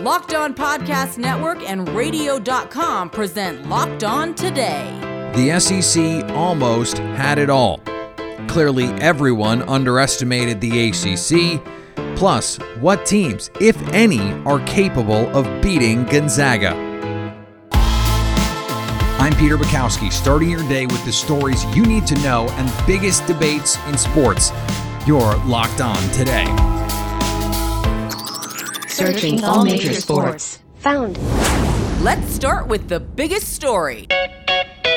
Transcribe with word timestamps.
Locked 0.00 0.32
On 0.32 0.54
Podcast 0.54 1.18
Network 1.18 1.62
and 1.68 1.86
Radio.com 1.90 3.10
present 3.10 3.68
Locked 3.68 4.02
On 4.02 4.34
Today. 4.34 4.98
The 5.34 5.60
SEC 5.60 6.24
almost 6.34 6.96
had 6.96 7.38
it 7.38 7.50
all. 7.50 7.82
Clearly, 8.48 8.86
everyone 8.94 9.60
underestimated 9.68 10.58
the 10.58 10.88
ACC. 10.88 11.62
Plus, 12.16 12.56
what 12.80 13.04
teams, 13.04 13.50
if 13.60 13.76
any, 13.88 14.32
are 14.46 14.64
capable 14.64 15.28
of 15.36 15.44
beating 15.60 16.06
Gonzaga? 16.06 16.74
I'm 19.20 19.36
Peter 19.36 19.58
Bukowski, 19.58 20.10
starting 20.10 20.48
your 20.48 20.66
day 20.66 20.86
with 20.86 21.04
the 21.04 21.12
stories 21.12 21.62
you 21.76 21.84
need 21.84 22.06
to 22.06 22.14
know 22.22 22.48
and 22.52 22.86
biggest 22.86 23.26
debates 23.26 23.76
in 23.86 23.98
sports. 23.98 24.50
You're 25.06 25.36
locked 25.44 25.82
on 25.82 26.00
today. 26.12 26.46
Searching 29.00 29.42
all 29.44 29.64
major 29.64 29.94
sports. 29.94 30.58
Found. 30.80 31.16
Let's 32.04 32.30
start 32.34 32.66
with 32.66 32.90
the 32.90 33.00
biggest 33.00 33.54
story. 33.54 34.06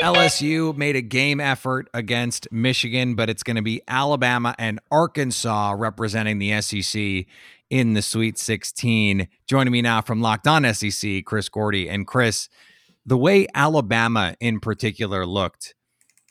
LSU 0.02 0.76
made 0.76 0.94
a 0.94 1.00
game 1.00 1.40
effort 1.40 1.88
against 1.94 2.46
Michigan, 2.52 3.14
but 3.14 3.30
it's 3.30 3.42
going 3.42 3.56
to 3.56 3.62
be 3.62 3.80
Alabama 3.88 4.54
and 4.58 4.78
Arkansas 4.90 5.74
representing 5.78 6.38
the 6.38 6.60
SEC 6.60 7.24
in 7.70 7.94
the 7.94 8.02
Sweet 8.02 8.36
16. 8.36 9.26
Joining 9.46 9.72
me 9.72 9.80
now 9.80 10.02
from 10.02 10.20
Locked 10.20 10.48
On 10.48 10.74
SEC, 10.74 11.24
Chris 11.24 11.48
Gordy. 11.48 11.88
And 11.88 12.06
Chris, 12.06 12.50
the 13.06 13.16
way 13.16 13.46
Alabama 13.54 14.36
in 14.38 14.60
particular 14.60 15.24
looked, 15.24 15.74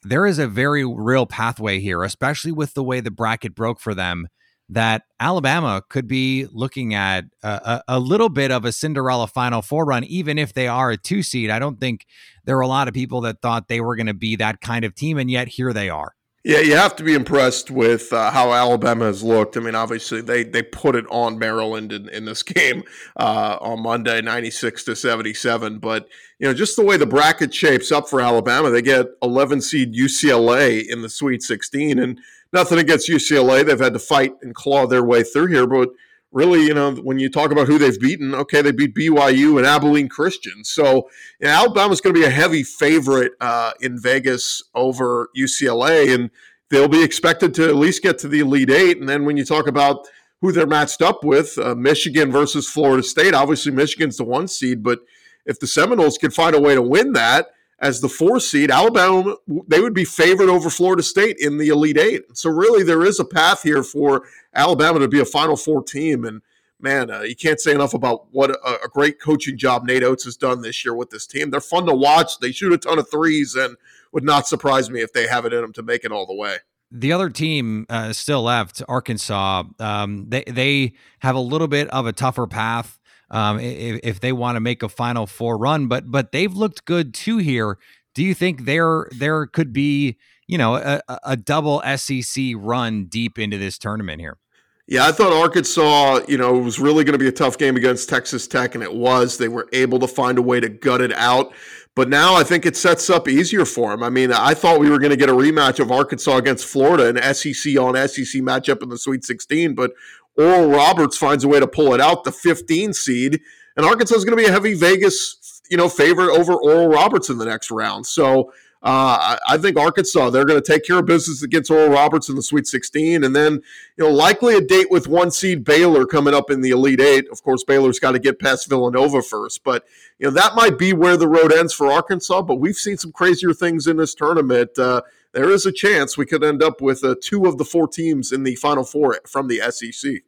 there 0.04 0.28
is 0.28 0.38
a 0.38 0.48
very 0.48 0.86
real 0.86 1.26
pathway 1.26 1.80
here, 1.80 2.04
especially 2.04 2.52
with 2.52 2.76
the 2.76 2.84
way 2.84 3.00
the 3.00 3.10
bracket 3.10 3.56
broke 3.56 3.80
for 3.80 3.96
them 3.96 4.28
that 4.70 5.04
Alabama 5.20 5.84
could 5.88 6.08
be 6.08 6.48
looking 6.52 6.94
at 6.94 7.26
a, 7.44 7.82
a, 7.88 8.00
little 8.00 8.30
bit 8.30 8.52
of 8.52 8.66
a 8.66 8.72
Cinderella 8.72 9.28
Final 9.28 9.62
Four 9.62 9.86
run, 9.86 10.04
even 10.06 10.38
if 10.38 10.54
they 10.54 10.68
are 10.68 10.92
a 10.92 10.98
two 10.98 11.22
seed. 11.22 11.50
I 11.50 11.60
don't 11.60 11.80
think 11.80 12.06
there 12.46 12.56
were 12.56 12.62
a 12.62 12.68
lot 12.68 12.88
of 12.88 12.94
people 12.94 13.22
that 13.22 13.42
thought 13.42 13.68
they 13.68 13.82
were 13.82 13.96
going 13.96 14.08
to 14.08 14.14
be 14.14 14.36
that 14.38 14.62
kind 14.62 14.86
of 14.86 14.96
team, 14.96 15.18
and 15.18 15.30
yet 15.30 15.48
here 15.48 15.74
they 15.74 15.90
are. 15.90 16.16
Yeah, 16.46 16.60
you 16.60 16.76
have 16.76 16.98
to 16.98 17.04
be 17.06 17.14
impressed 17.14 17.72
with 17.72 18.12
uh, 18.12 18.30
how 18.30 18.52
Alabama 18.52 19.06
has 19.06 19.24
looked. 19.24 19.56
I 19.56 19.62
mean, 19.62 19.76
obviously 19.76 20.20
they 20.20 20.44
they 20.44 20.62
put 20.62 20.94
it 20.94 21.06
on 21.10 21.40
Maryland 21.40 21.94
in, 21.94 22.10
in 22.10 22.26
this 22.26 22.44
game 22.44 22.84
uh, 23.16 23.58
on 23.62 23.82
Monday, 23.82 24.22
ninety 24.22 24.52
six 24.52 24.84
to 24.86 24.96
seventy 24.96 25.34
seven. 25.34 25.80
But 25.80 26.10
you 26.40 26.48
know, 26.48 26.54
just 26.54 26.76
the 26.76 26.84
way 26.84 26.98
the 26.98 27.06
bracket 27.06 27.54
shapes 27.54 27.94
up 27.94 28.10
for 28.10 28.20
Alabama, 28.20 28.70
they 28.70 28.82
get 28.82 29.08
eleven 29.22 29.62
seed 29.62 29.94
UCLA 29.94 30.86
in 30.86 31.02
the 31.02 31.10
Sweet 31.10 31.44
sixteen, 31.44 31.98
and 31.98 32.20
nothing 32.54 32.80
against 32.80 33.10
UCLA. 33.10 33.66
They've 33.66 33.80
had 33.80 33.94
to 33.94 34.00
fight 34.00 34.34
and 34.42 34.54
claw 34.54 34.88
their 34.88 35.04
way 35.04 35.24
through 35.24 35.48
here, 35.48 35.68
but 35.68 35.90
really, 36.32 36.66
you 36.66 36.74
know, 36.74 36.96
when 36.96 37.20
you 37.20 37.30
talk 37.30 37.52
about 37.52 37.68
who 37.68 37.78
they've 37.78 38.00
beaten, 38.00 38.34
okay, 38.34 38.62
they 38.62 38.72
beat 38.72 38.96
BYU 38.96 39.58
and 39.58 39.66
Abilene 39.66 40.10
Christian. 40.10 40.64
So 40.64 41.10
you 41.40 41.48
know, 41.48 41.50
Alabama's 41.50 42.02
going 42.02 42.14
to 42.16 42.20
be 42.20 42.26
a 42.26 42.32
heavy 42.32 42.64
favorite 42.64 43.34
uh, 43.40 43.72
in 43.82 44.00
Vegas 44.00 44.62
over 44.74 45.30
UCLA, 45.38 46.14
and 46.14 46.32
they'll 46.70 46.88
be 46.88 47.04
expected 47.04 47.54
to 47.56 47.68
at 47.68 47.76
least 47.76 48.02
get 48.02 48.18
to 48.20 48.28
the 48.28 48.40
Elite 48.40 48.72
Eight. 48.72 48.98
And 48.98 49.08
then 49.08 49.26
when 49.26 49.38
you 49.38 49.46
talk 49.46 49.68
about 49.68 50.08
who 50.42 50.52
they're 50.52 50.68
matched 50.68 51.02
up 51.02 51.24
with, 51.24 51.58
uh, 51.58 51.76
Michigan 51.76 52.32
versus 52.32 52.68
Florida 52.68 53.04
State, 53.04 53.34
obviously 53.34 53.72
Michigan's 53.72 54.18
the 54.18 54.26
one 54.26 54.48
seed, 54.48 54.84
but 54.84 55.00
if 55.46 55.60
the 55.60 55.68
Seminoles 55.68 56.18
can 56.18 56.32
find 56.32 56.56
a 56.56 56.62
way 56.62 56.74
to 56.74 56.82
win 56.82 57.14
that, 57.14 57.48
as 57.84 58.00
the 58.00 58.08
four 58.08 58.40
seed, 58.40 58.72
Alabama, 58.72 59.36
they 59.68 59.82
would 59.82 59.94
be 59.94 60.06
favored 60.06 60.48
over 60.48 60.70
Florida 60.70 61.04
State 61.04 61.36
in 61.38 61.58
the 61.58 61.68
Elite 61.68 61.98
Eight. 61.98 62.24
So, 62.36 62.50
really, 62.50 62.82
there 62.82 63.04
is 63.04 63.20
a 63.20 63.26
path 63.26 63.62
here 63.62 63.84
for 63.84 64.24
Alabama 64.56 65.00
to 65.00 65.10
be 65.10 65.20
a 65.20 65.26
Final 65.26 65.58
Four 65.58 65.84
team. 65.84 66.24
And 66.24 66.42
man, 66.80 67.12
uh, 67.12 67.22
you 67.22 67.36
can't 67.36 67.60
say 67.60 67.74
enough 67.74 67.94
about 67.94 68.28
what 68.32 68.52
a, 68.52 68.86
a, 68.86 68.88
great 68.88 69.20
coaching 69.20 69.58
job 69.58 69.84
Nate 69.84 70.02
Oats 70.02 70.24
has 70.24 70.38
done 70.38 70.62
this 70.62 70.86
year 70.86 70.96
with 70.96 71.10
this 71.10 71.28
team. 71.28 71.50
They're 71.50 71.60
fun 71.60 71.86
to 71.88 71.94
watch. 71.94 72.40
They 72.40 72.54
shoot 72.54 72.72
a 72.72 72.78
ton 72.78 73.00
of 73.00 73.12
threes, 73.12 73.54
and 73.54 73.76
would 74.14 74.24
not 74.24 74.48
surprise 74.48 74.90
me 74.90 75.02
if 75.02 75.12
they 75.12 75.28
have 75.28 75.46
it 75.46 75.52
in 75.52 75.62
them 75.62 75.74
to 75.74 75.84
make 75.84 76.06
it 76.06 76.12
all 76.14 76.26
the 76.26 76.34
way. 76.34 76.60
The 76.90 77.12
other 77.12 77.30
team 77.30 77.86
uh, 77.90 78.14
still 78.14 78.44
left, 78.44 78.82
Arkansas. 78.88 79.64
Um, 79.80 80.30
they 80.30 80.46
they 80.48 80.94
have 81.20 81.36
a 81.36 81.42
little 81.42 81.68
bit 81.68 81.90
of 81.90 82.06
a 82.06 82.14
tougher 82.14 82.48
path 82.48 82.98
um, 83.34 83.60
if, 83.60 84.00
if 84.04 84.20
they 84.22 84.32
want 84.32 84.56
to 84.56 84.62
make 84.62 84.82
a 84.82 84.88
Final 84.88 85.28
Four 85.28 85.58
run. 85.58 85.88
But 85.88 86.10
but 86.10 86.32
they've 86.32 86.54
looked 86.54 86.86
good 86.86 87.14
too 87.14 87.40
here. 87.40 87.78
Do 88.16 88.24
you 88.24 88.34
think 88.34 88.64
there 88.64 89.08
there 89.12 89.46
could 89.48 89.74
be 89.74 90.18
you 90.48 90.58
know 90.58 90.76
a, 90.76 91.02
a 91.26 91.36
double 91.36 91.82
SEC 91.98 92.54
run 92.56 93.06
deep 93.06 93.38
into 93.38 93.58
this 93.58 93.78
tournament 93.78 94.22
here? 94.22 94.38
Yeah, 94.86 95.08
I 95.08 95.14
thought 95.14 95.32
Arkansas, 95.32 96.22
you 96.28 96.38
know, 96.38 96.58
was 96.58 96.78
really 96.78 97.06
going 97.06 97.14
to 97.14 97.18
be 97.18 97.30
a 97.30 97.32
tough 97.32 97.58
game 97.58 97.78
against 97.78 98.10
Texas 98.10 98.48
Tech, 98.48 98.76
and 98.76 98.84
it 98.84 98.94
was. 98.94 99.38
They 99.38 99.48
were 99.48 99.70
able 99.72 99.98
to 100.00 100.08
find 100.08 100.38
a 100.38 100.42
way 100.42 100.60
to 100.60 100.68
gut 100.68 101.00
it 101.00 101.14
out. 101.14 101.54
But 101.96 102.10
now 102.10 102.36
I 102.36 102.44
think 102.44 102.66
it 102.66 102.76
sets 102.76 103.10
up 103.10 103.28
easier 103.28 103.66
for 103.66 103.92
them. 103.92 104.04
I 104.04 104.10
mean, 104.10 104.34
I 104.34 104.54
thought 104.56 104.80
we 104.80 104.90
were 104.90 105.00
going 105.00 105.12
to 105.12 105.16
get 105.18 105.30
a 105.30 105.34
rematch 105.34 105.80
of 105.80 105.92
Arkansas 105.92 106.38
against 106.38 106.66
Florida, 106.66 107.08
an 107.08 107.34
SEC 107.34 107.78
on 107.78 107.96
SEC 108.08 108.42
matchup 108.42 108.84
in 108.84 108.90
the 108.90 108.98
Sweet 108.98 109.24
16, 109.24 109.74
but 109.74 109.94
Oral 110.38 110.70
Roberts 110.70 111.18
finds 111.18 111.44
a 111.44 111.48
way 111.48 111.60
to 111.60 111.68
pull 111.68 111.94
it 111.94 112.02
out, 112.02 112.24
the 112.24 112.32
15 112.32 112.94
seed, 112.94 113.42
and 113.78 113.86
Arkansas 113.86 114.16
is 114.16 114.26
going 114.26 114.38
to 114.38 114.44
be 114.44 114.50
a 114.50 114.52
heavy 114.52 114.74
Vegas, 114.74 115.62
you 115.70 115.78
know, 115.78 115.90
favorite 115.90 116.36
over 116.38 116.54
Oral 116.54 116.88
Roberts 116.88 117.30
in 117.30 117.38
the 117.38 117.46
next 117.46 117.72
round. 117.72 118.06
So 118.06 118.52
uh, 118.84 119.38
I 119.48 119.58
think 119.58 119.78
Arkansas 119.78 120.30
they're 120.30 120.44
going 120.44 120.62
to 120.62 120.72
take 120.72 120.84
care 120.84 121.00
of 121.00 121.06
business 121.06 121.42
against 121.42 121.72
Oral 121.72 121.88
Roberts 121.88 122.28
in 122.28 122.36
the 122.36 122.44
Sweet 122.44 122.68
16, 122.68 123.24
and 123.24 123.34
then 123.34 123.62
you 123.96 124.04
know 124.04 124.12
likely 124.12 124.56
a 124.56 124.62
date 124.62 124.92
with 124.92 125.08
one 125.08 125.32
seed 125.32 125.64
Baylor 125.64 126.06
coming 126.06 126.34
up 126.34 126.52
in 126.52 126.60
the 126.60 126.72
Elite 126.72 127.00
Eight. 127.00 127.30
Of 127.32 127.44
course, 127.44 127.64
Baylor's 127.64 128.00
got 128.00 128.12
to 128.12 128.20
get 128.20 128.40
past 128.40 128.68
Villanova 128.68 129.22
first, 129.22 129.64
but 129.64 129.86
you 130.20 130.28
know 130.28 130.34
that 130.34 130.56
might 130.56 130.78
be 130.78 130.92
where 130.92 131.16
the 131.16 131.30
road 131.30 131.54
ends 131.54 131.74
for 131.74 131.90
Arkansas. 131.90 132.42
But 132.42 132.56
we've 132.56 132.76
seen 132.76 132.98
some 132.98 133.14
crazier 133.14 133.54
things 133.54 133.88
in 133.88 133.96
this 133.96 134.14
tournament. 134.14 134.78
Uh, 134.78 135.02
there 135.34 135.50
is 135.50 135.66
a 135.66 135.72
chance 135.72 136.18
we 136.18 136.26
could 136.26 136.44
end 136.44 136.64
up 136.64 136.82
with 136.82 137.04
uh, 137.04 137.16
two 137.22 137.46
of 137.46 137.58
the 137.58 137.66
four 137.66 137.88
teams 137.88 138.32
in 138.32 138.44
the 138.44 138.56
Final 138.56 138.84
Four 138.84 139.20
from 139.28 139.48
the 139.48 139.60
SEC. 139.72 140.22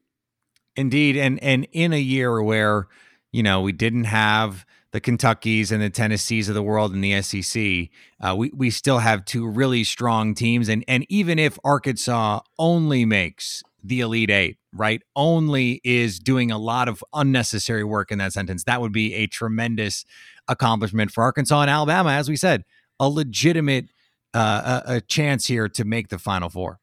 Indeed, 0.76 1.16
and 1.16 1.42
and 1.42 1.68
in 1.72 1.94
a 1.94 2.00
year 2.00 2.42
where 2.42 2.88
you 3.32 3.44
know 3.44 3.62
we 3.62 3.72
didn't 3.72 4.06
have 4.06 4.66
the 4.92 5.02
Kentuckies 5.02 5.72
and 5.72 5.82
the 5.82 5.90
Tennessees 5.90 6.48
of 6.50 6.56
the 6.56 6.64
world 6.64 6.94
in 6.94 7.02
the 7.02 7.22
SEC, 7.22 7.90
uh, 8.22 8.36
we 8.36 8.52
we 8.54 8.70
still 8.70 9.00
have 9.00 9.26
two 9.26 9.48
really 9.48 9.84
strong 9.84 10.34
teams, 10.34 10.68
and 10.68 10.84
and 10.88 11.06
even 11.10 11.40
if 11.40 11.58
Arkansas 11.64 12.42
only 12.60 13.06
makes 13.06 13.64
the 13.84 14.02
Elite 14.02 14.32
Eight, 14.32 14.58
right, 14.74 15.02
only 15.16 15.80
is 15.84 16.20
doing 16.20 16.52
a 16.52 16.58
lot 16.58 16.88
of 16.88 17.04
unnecessary 17.14 17.84
work 17.84 18.12
in 18.12 18.18
that 18.18 18.34
sentence, 18.34 18.64
that 18.64 18.82
would 18.82 18.92
be 18.92 19.14
a 19.14 19.28
tremendous 19.28 20.04
accomplishment 20.48 21.12
for 21.12 21.24
Arkansas 21.24 21.62
and 21.62 21.70
Alabama, 21.70 22.12
as 22.12 22.28
we 22.28 22.36
said, 22.36 22.64
a 23.00 23.08
legitimate 23.08 23.90
uh, 24.36 24.82
a, 24.86 24.96
a 24.96 25.02
chance 25.02 25.48
here 25.48 25.70
to 25.70 25.86
make 25.86 26.10
the 26.10 26.20
Final 26.20 26.50
Four. 26.50 26.80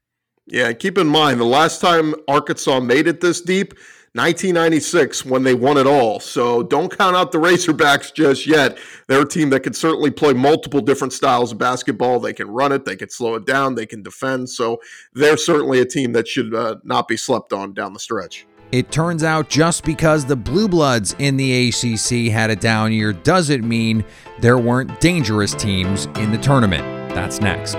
Yeah, 0.47 0.73
keep 0.73 0.99
in 0.99 1.07
mind 1.07 1.39
the 1.39 1.45
last 1.45 1.81
time 1.81 2.15
Arkansas 2.27 2.81
made 2.81 3.07
it 3.07 3.21
this 3.21 3.41
deep, 3.41 3.75
1996, 4.15 5.25
when 5.25 5.45
they 5.45 5.55
won 5.55 5.79
it 5.79 5.87
all. 5.87 6.19
So 6.19 6.63
don't 6.63 6.97
count 6.97 7.17
out 7.17 7.31
the 7.31 7.39
Razorbacks 7.39 8.13
just 8.13 8.47
yet. 8.47 8.77
They're 9.07 9.23
a 9.23 9.29
team 9.29 9.51
that 9.51 9.61
can 9.61 9.73
certainly 9.73 10.11
play 10.11 10.33
multiple 10.33 10.81
different 10.81 11.13
styles 11.13 11.53
of 11.53 11.59
basketball. 11.59 12.19
They 12.21 12.33
can 12.33 12.49
run 12.49 12.73
it, 12.73 12.85
they 12.85 12.97
can 12.97 13.09
slow 13.09 13.37
it 13.37 13.47
down, 13.47 13.75
they 13.75 13.87
can 13.87 14.03
defend. 14.03 14.51
So 14.51 14.81
they're 15.15 15.37
certainly 15.37 15.81
a 15.81 15.87
team 15.87 16.13
that 16.13 16.27
should 16.27 16.55
uh, 16.55 16.77
not 16.83 17.07
be 17.07 17.17
slept 17.17 17.53
on 17.53 17.73
down 17.73 17.93
the 17.93 18.01
stretch. 18.01 18.47
It 18.73 18.91
turns 18.91 19.23
out 19.23 19.49
just 19.49 19.84
because 19.84 20.25
the 20.25 20.37
Blue 20.37 20.67
Bloods 20.67 21.15
in 21.19 21.37
the 21.37 21.69
ACC 21.69 22.33
had 22.33 22.51
a 22.51 22.57
down 22.57 22.93
year 22.93 23.13
doesn't 23.13 23.67
mean 23.67 24.05
there 24.41 24.59
weren't 24.59 24.99
dangerous 25.01 25.55
teams 25.55 26.07
in 26.17 26.33
the 26.33 26.39
tournament. 26.39 26.91
That's 27.15 27.41
next. 27.41 27.78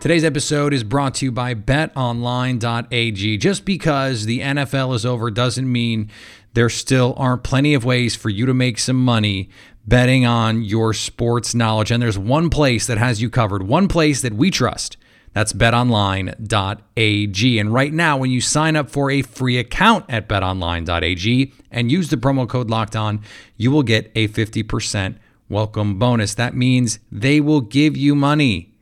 Today's 0.00 0.24
episode 0.24 0.72
is 0.72 0.84
brought 0.84 1.14
to 1.14 1.24
you 1.24 1.32
by 1.32 1.54
betonline.ag. 1.54 3.38
Just 3.38 3.64
because 3.64 4.26
the 4.26 4.40
NFL 4.40 4.94
is 4.94 5.06
over 5.06 5.30
doesn't 5.30 5.70
mean 5.70 6.10
there 6.52 6.68
still 6.68 7.14
aren't 7.16 7.42
plenty 7.42 7.74
of 7.74 7.84
ways 7.84 8.14
for 8.14 8.30
you 8.30 8.46
to 8.46 8.54
make 8.54 8.78
some 8.78 9.02
money 9.02 9.48
betting 9.86 10.26
on 10.26 10.62
your 10.62 10.92
sports 10.92 11.54
knowledge. 11.54 11.90
And 11.90 12.02
there's 12.02 12.18
one 12.18 12.50
place 12.50 12.86
that 12.86 12.98
has 12.98 13.20
you 13.20 13.30
covered, 13.30 13.62
one 13.62 13.88
place 13.88 14.22
that 14.22 14.34
we 14.34 14.50
trust. 14.50 14.96
That's 15.32 15.52
betonline.ag. 15.52 17.58
And 17.58 17.74
right 17.74 17.92
now, 17.92 18.16
when 18.16 18.30
you 18.30 18.40
sign 18.40 18.76
up 18.76 18.88
for 18.88 19.10
a 19.10 19.22
free 19.22 19.58
account 19.58 20.06
at 20.08 20.28
betonline.ag 20.28 21.52
and 21.70 21.92
use 21.92 22.10
the 22.10 22.16
promo 22.16 22.48
code 22.48 22.70
locked 22.70 22.96
on, 22.96 23.20
you 23.56 23.70
will 23.70 23.82
get 23.82 24.10
a 24.14 24.28
50% 24.28 25.16
welcome 25.48 25.98
bonus. 25.98 26.34
That 26.34 26.54
means 26.54 26.98
they 27.10 27.40
will 27.40 27.60
give 27.60 27.96
you 27.96 28.14
money 28.14 28.72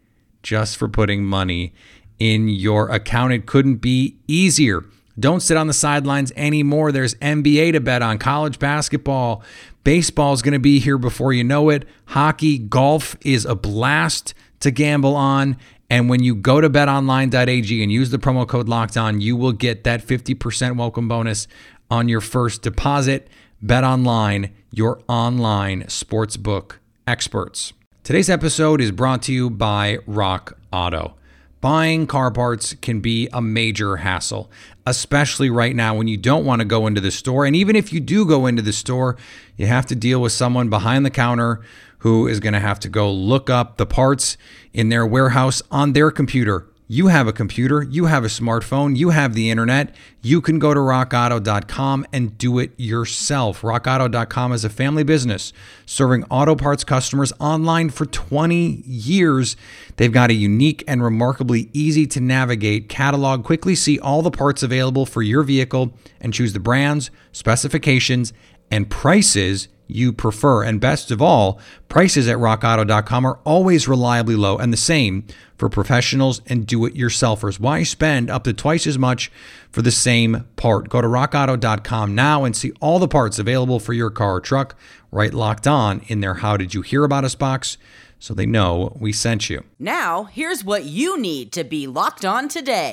just 0.43 0.77
for 0.77 0.89
putting 0.89 1.25
money 1.25 1.73
in 2.19 2.49
your 2.49 2.91
account. 2.91 3.33
It 3.33 3.47
couldn't 3.47 3.77
be 3.77 4.17
easier. 4.27 4.85
Don't 5.19 5.41
sit 5.41 5.57
on 5.57 5.67
the 5.67 5.73
sidelines 5.73 6.33
anymore. 6.37 6.91
There's 6.91 7.15
NBA 7.17 7.73
to 7.73 7.81
bet 7.81 8.03
on, 8.03 8.19
college 8.19 8.59
basketball. 8.59 9.43
Baseball 9.85 10.33
is 10.33 10.43
going 10.43 10.55
to 10.55 10.59
be 10.59 10.79
here 10.79 10.99
before 10.99 11.33
you 11.33 11.45
know 11.45 11.69
it. 11.69 11.87
Hockey, 12.07 12.59
golf 12.59 13.17
is 13.21 13.45
a 13.45 13.55
blast 13.55 14.35
to 14.61 14.71
gamble 14.71 15.15
on. 15.15 15.57
And 15.91 16.09
when 16.09 16.23
you 16.23 16.35
go 16.35 16.61
to 16.61 16.71
betonline.ag 16.71 17.83
and 17.83 17.93
use 17.93 18.11
the 18.11 18.19
promo 18.19 18.49
code 18.49 18.69
locked 18.69 18.97
on, 18.97 19.21
you 19.21 19.37
will 19.37 19.53
get 19.53 19.85
that 19.85 20.05
50% 20.05 20.77
welcome 20.77 21.07
bonus 21.07 21.47
on 21.91 22.09
your 22.09 22.21
first 22.21 22.63
deposit 22.63 23.29
Bet 23.65 23.83
Online, 23.83 24.55
your 24.73 25.01
online 25.09 25.85
sportsbook 25.85 26.73
experts. 27.07 27.73
Today's 28.03 28.29
episode 28.29 28.79
is 28.79 28.91
brought 28.91 29.23
to 29.23 29.33
you 29.33 29.49
by 29.49 30.01
Rock 30.07 30.59
Auto. 30.71 31.15
Buying 31.63 32.07
car 32.07 32.31
parts 32.31 32.75
can 32.83 33.01
be 33.01 33.27
a 33.33 33.41
major 33.41 33.97
hassle, 33.97 34.51
especially 34.85 35.49
right 35.49 35.75
now 35.75 35.95
when 35.95 36.09
you 36.09 36.19
don't 36.19 36.45
want 36.45 36.61
to 36.61 36.67
go 36.67 36.87
into 36.87 37.01
the 37.01 37.11
store. 37.11 37.47
And 37.47 37.57
even 37.57 37.75
if 37.75 37.91
you 37.91 38.01
do 38.01 38.27
go 38.27 38.45
into 38.45 38.61
the 38.61 38.71
store, 38.71 39.17
you 39.57 39.65
have 39.65 39.87
to 39.87 39.95
deal 39.95 40.21
with 40.21 40.33
someone 40.33 40.69
behind 40.69 41.07
the 41.07 41.11
counter 41.11 41.63
who 42.01 42.29
is 42.29 42.41
going 42.41 42.53
to 42.53 42.61
have 42.61 42.81
to 42.81 42.91
go 42.91 43.11
look 43.11 43.49
up 43.49 43.79
the 43.79 43.87
parts 43.87 44.37
in 44.75 44.91
their 44.91 45.07
warehouse 45.07 45.63
on 45.71 45.95
their 45.95 46.11
computer 46.11 46.67
you 46.87 47.07
have 47.07 47.27
a 47.27 47.33
computer, 47.33 47.83
you 47.83 48.07
have 48.07 48.25
a 48.25 48.29
smartphone, 48.29 48.97
you 48.97 49.11
have 49.11 49.35
the 49.35 49.51
internet. 49.51 49.95
You 50.21 50.41
can 50.41 50.59
go 50.59 50.75
to 50.75 50.81
rockauto.com 50.81 52.07
and 52.13 52.37
do 52.37 52.59
it 52.59 52.73
yourself. 52.77 53.63
Rockauto.com 53.63 54.53
is 54.53 54.65
a 54.65 54.71
family 54.71 55.03
business 55.03 55.53
serving 55.87 56.25
auto 56.25 56.55
parts 56.55 56.85
customers 56.85 57.33
online 57.41 57.89
for 57.89 58.05
20 58.05 58.83
years. 58.85 59.57
They've 59.97 60.13
got 60.13 60.31
a 60.31 60.35
unique 60.35 60.85
and 60.87 61.03
remarkably 61.03 61.71
easy 61.73 62.07
to 62.09 62.21
navigate 62.21 62.89
catalog. 62.91 63.45
Quickly 63.45 63.75
see 63.75 63.99
all 63.99 64.21
the 64.21 64.31
parts 64.31 64.63
available 64.63 65.07
for 65.07 65.23
your 65.23 65.43
vehicle 65.43 65.95
and 66.21 66.35
choose 66.35 66.53
the 66.53 66.61
brands, 66.61 67.11
specifications, 67.33 68.35
and 68.71 68.91
prices 68.91 69.69
you 69.87 70.13
prefer. 70.13 70.63
And 70.63 70.81
best 70.81 71.11
of 71.11 71.21
all, 71.21 71.61
prices 71.89 72.29
at 72.29 72.39
rockauto.com 72.39 73.25
are 73.25 73.39
always 73.45 73.89
reliably 73.89 74.37
low 74.37 74.57
and 74.59 74.73
the 74.73 74.79
same 74.79 75.25
for 75.57 75.69
professionals 75.69 76.41
and 76.47 76.67
do 76.67 76.85
it 76.85 76.95
yourselfers. 76.95 77.61
Why 77.61 77.83
spend 77.83 78.31
up 78.31 78.45
to 78.45 78.53
twice 78.53 78.87
as 78.87 78.99
much 78.99 79.31
for 79.71 79.83
the 79.83 79.91
same 79.91 80.47
part? 80.57 80.89
Go 80.89 81.01
to 81.01 81.09
rockauto.com 81.09 82.15
now 82.15 82.45
and 82.45 82.57
see 82.57 82.73
all 82.81 82.99
the 82.99 83.09
parts 83.09 83.39
available 83.39 83.79
for 83.79 83.93
your 83.93 84.11
car 84.11 84.37
or 84.37 84.41
truck 84.41 84.77
right 85.11 85.33
locked 85.33 85.67
on 85.67 86.01
in 86.09 86.21
their 86.21 86.35
How 86.35 86.57
Did 86.57 86.75
You 86.75 86.83
Hear 86.83 87.05
About 87.05 87.25
Us 87.25 87.35
box 87.35 87.79
so 88.19 88.33
they 88.33 88.47
know 88.47 88.97
we 88.99 89.13
sent 89.13 89.51
you. 89.51 89.65
Now, 89.79 90.25
here's 90.25 90.65
what 90.65 90.85
you 90.85 91.21
need 91.21 91.53
to 91.53 91.63
be 91.63 91.87
locked 91.87 92.25
on 92.25 92.49
today. 92.49 92.93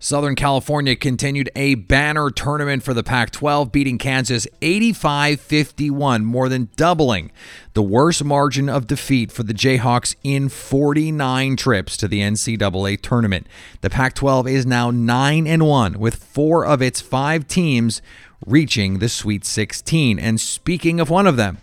Southern 0.00 0.36
California 0.36 0.94
continued 0.94 1.50
a 1.56 1.74
banner 1.74 2.30
tournament 2.30 2.84
for 2.84 2.94
the 2.94 3.02
Pac 3.02 3.32
12, 3.32 3.72
beating 3.72 3.98
Kansas 3.98 4.46
85 4.62 5.40
51, 5.40 6.24
more 6.24 6.48
than 6.48 6.68
doubling 6.76 7.32
the 7.74 7.82
worst 7.82 8.22
margin 8.22 8.68
of 8.68 8.86
defeat 8.86 9.32
for 9.32 9.42
the 9.42 9.52
Jayhawks 9.52 10.14
in 10.22 10.48
49 10.48 11.56
trips 11.56 11.96
to 11.96 12.06
the 12.06 12.20
NCAA 12.20 13.02
tournament. 13.02 13.48
The 13.80 13.90
Pac 13.90 14.14
12 14.14 14.46
is 14.46 14.66
now 14.66 14.92
9 14.92 15.46
and 15.48 15.66
1, 15.66 15.98
with 15.98 16.14
four 16.14 16.64
of 16.64 16.80
its 16.80 17.00
five 17.00 17.48
teams 17.48 18.00
reaching 18.46 19.00
the 19.00 19.08
Sweet 19.08 19.44
16. 19.44 20.20
And 20.20 20.40
speaking 20.40 21.00
of 21.00 21.10
one 21.10 21.26
of 21.26 21.36
them, 21.36 21.58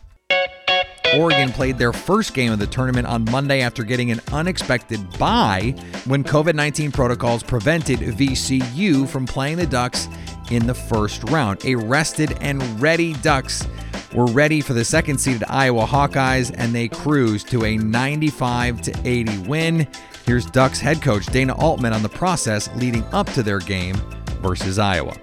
Oregon 1.20 1.52
played 1.52 1.78
their 1.78 1.94
first 1.94 2.34
game 2.34 2.52
of 2.52 2.60
the 2.60 2.68
tournament 2.68 3.08
on 3.08 3.26
Monday 3.26 3.62
after 3.62 3.84
getting 3.84 4.12
an 4.12 4.20
unexpected 4.32 5.18
bye 5.18 5.74
when 6.06 6.24
COVID 6.24 6.56
19 6.56 6.92
protocols 6.92 7.44
prevented 7.44 8.00
VCU 8.00 9.08
from 9.08 9.26
playing 9.26 9.58
the 9.58 9.66
Ducks 9.66 10.08
in 10.52 10.68
the 10.68 10.74
first 10.74 11.24
round. 11.30 11.64
A 11.66 11.76
rested 11.76 12.38
and 12.42 12.62
ready 12.82 13.14
Ducks 13.16 13.66
were 14.14 14.26
ready 14.28 14.62
for 14.62 14.74
the 14.74 14.86
second 14.86 15.20
seeded 15.20 15.44
Iowa 15.48 15.86
Hawkeyes 15.86 16.54
and 16.58 16.74
they 16.74 16.88
cruised 16.88 17.48
to 17.50 17.66
a 17.66 17.78
95 17.78 19.06
80 19.06 19.38
win. 19.40 19.88
Here's 20.26 20.46
Ducks 20.46 20.80
head 20.80 21.02
coach 21.02 21.26
Dana 21.28 21.56
Altman 21.56 21.94
on 21.94 22.04
the 22.04 22.10
process 22.10 22.70
leading 22.76 23.04
up 23.14 23.28
to 23.34 23.44
their 23.44 23.60
game 23.60 23.96
versus 24.42 24.80
Iowa. 24.80 25.16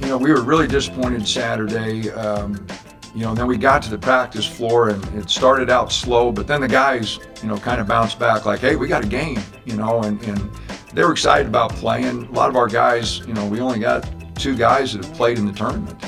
You 0.00 0.06
know, 0.06 0.18
we 0.18 0.32
were 0.32 0.42
really 0.42 0.66
disappointed 0.66 1.26
Saturday. 1.26 2.10
Um, 2.10 2.66
you 3.14 3.22
know, 3.22 3.34
then 3.34 3.46
we 3.46 3.56
got 3.56 3.80
to 3.82 3.90
the 3.90 3.98
practice 3.98 4.44
floor 4.44 4.88
and 4.88 5.02
it 5.14 5.30
started 5.30 5.70
out 5.70 5.92
slow, 5.92 6.32
but 6.32 6.48
then 6.48 6.60
the 6.60 6.68
guys, 6.68 7.20
you 7.42 7.48
know, 7.48 7.56
kind 7.56 7.80
of 7.80 7.86
bounced 7.86 8.18
back 8.18 8.44
like, 8.44 8.58
hey, 8.58 8.74
we 8.74 8.88
got 8.88 9.04
a 9.04 9.08
game, 9.08 9.40
you 9.64 9.76
know, 9.76 10.02
and, 10.02 10.20
and 10.24 10.50
they 10.92 11.04
were 11.04 11.12
excited 11.12 11.46
about 11.46 11.70
playing. 11.74 12.24
A 12.24 12.32
lot 12.32 12.48
of 12.48 12.56
our 12.56 12.66
guys, 12.66 13.20
you 13.20 13.32
know, 13.32 13.46
we 13.46 13.60
only 13.60 13.78
got 13.78 14.08
two 14.34 14.56
guys 14.56 14.92
that 14.92 15.04
have 15.04 15.14
played 15.14 15.38
in 15.38 15.46
the 15.46 15.52
tournament. 15.52 16.02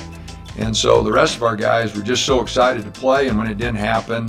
And 0.58 0.76
so 0.76 1.03
the 1.03 1.12
rest 1.12 1.37
of 1.37 1.44
our 1.44 1.55
guys 1.55 1.94
were 1.94 2.03
just 2.03 2.26
so 2.26 2.41
excited 2.41 2.85
to 2.85 2.91
play. 2.91 3.29
And 3.29 3.38
when 3.38 3.47
it 3.47 3.56
didn't 3.56 3.76
happen, 3.76 4.29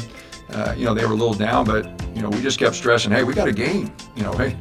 uh, 0.51 0.75
you 0.77 0.85
know, 0.85 0.93
they 0.93 1.05
were 1.05 1.13
a 1.13 1.15
little 1.15 1.33
down, 1.33 1.65
but, 1.65 1.85
you 2.15 2.21
know, 2.21 2.29
we 2.29 2.41
just 2.41 2.59
kept 2.59 2.75
stressing, 2.75 3.11
hey, 3.11 3.23
we 3.23 3.33
got 3.33 3.47
a 3.47 3.53
game, 3.53 3.91
you 4.15 4.21
know, 4.21 4.33
hey, 4.33 4.55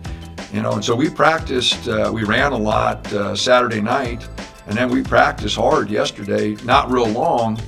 you 0.53 0.63
know, 0.63 0.73
and 0.73 0.85
so 0.85 0.95
we 0.95 1.11
practiced, 1.11 1.87
uh, 1.87 2.11
we 2.13 2.25
ran 2.25 2.53
a 2.53 2.57
lot 2.57 3.13
uh, 3.13 3.37
Saturday 3.37 3.81
night, 3.81 4.27
and 4.67 4.77
then 4.77 4.89
we 4.89 5.03
practiced 5.03 5.57
hard 5.57 5.91
yesterday, 5.91 6.55
not 6.65 6.91
real 6.91 7.07
long, 7.07 7.61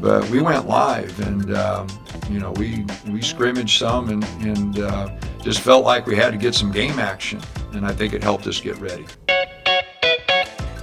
but 0.00 0.28
we 0.30 0.40
went 0.40 0.66
live, 0.66 1.18
and 1.20 1.54
um, 1.54 1.86
you 2.30 2.40
know 2.40 2.52
we 2.52 2.84
we 3.08 3.20
scrimmaged 3.20 3.78
some, 3.78 4.08
and 4.08 4.24
and 4.46 4.78
uh, 4.78 5.10
just 5.42 5.60
felt 5.60 5.84
like 5.84 6.06
we 6.06 6.16
had 6.16 6.30
to 6.32 6.38
get 6.38 6.54
some 6.54 6.72
game 6.72 6.98
action, 6.98 7.40
and 7.72 7.86
I 7.86 7.92
think 7.92 8.12
it 8.14 8.22
helped 8.22 8.46
us 8.46 8.60
get 8.60 8.78
ready. 8.78 9.06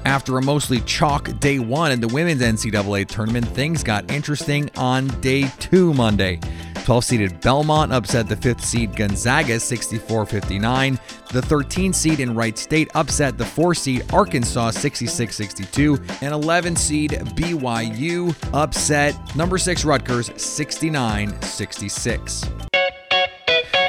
After 0.06 0.38
a 0.38 0.42
mostly 0.42 0.80
chalk 0.82 1.38
day 1.40 1.60
one 1.60 1.92
in 1.92 2.00
the 2.00 2.08
women's 2.08 2.42
NCAA 2.42 3.08
tournament, 3.08 3.46
things 3.48 3.84
got 3.84 4.10
interesting 4.10 4.70
on 4.78 5.08
day 5.20 5.52
two 5.60 5.94
Monday. 5.94 6.40
12 6.88 7.04
seeded 7.04 7.42
Belmont 7.42 7.92
upset 7.92 8.30
the 8.30 8.36
5th 8.38 8.62
seed 8.62 8.96
Gonzaga 8.96 9.60
64 9.60 10.26
59. 10.26 10.98
The 11.34 11.42
13 11.42 11.92
seed 11.92 12.22
in 12.22 12.34
Wright 12.34 12.58
State 12.58 12.90
upset 12.96 13.38
the 13.38 13.44
4 13.44 13.76
seed 13.76 14.06
Arkansas 14.14 14.72
66 14.72 15.36
62. 15.36 16.00
And 16.22 16.34
11 16.34 16.78
seed 16.78 17.12
BYU 17.12 18.34
upset 18.54 19.18
number 19.36 19.58
6 19.58 19.84
Rutgers 19.84 20.32
69 20.42 21.42
66. 21.42 22.46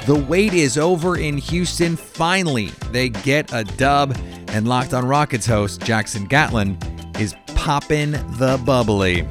The 0.06 0.27
wait 0.29 0.53
is 0.53 0.77
over 0.77 1.19
in 1.19 1.39
Houston. 1.39 1.95
Finally, 1.95 2.73
they 2.91 3.11
get 3.11 3.53
a 3.53 3.62
dub, 3.62 4.19
and 4.49 4.67
Locked 4.67 4.93
on 4.93 5.06
Rockets 5.06 5.47
host 5.47 5.83
Jackson 5.83 6.25
Gatlin 6.25 6.77
is 7.21 7.37
popping 7.55 8.11
the 8.11 8.61
bubbly. 8.67 9.25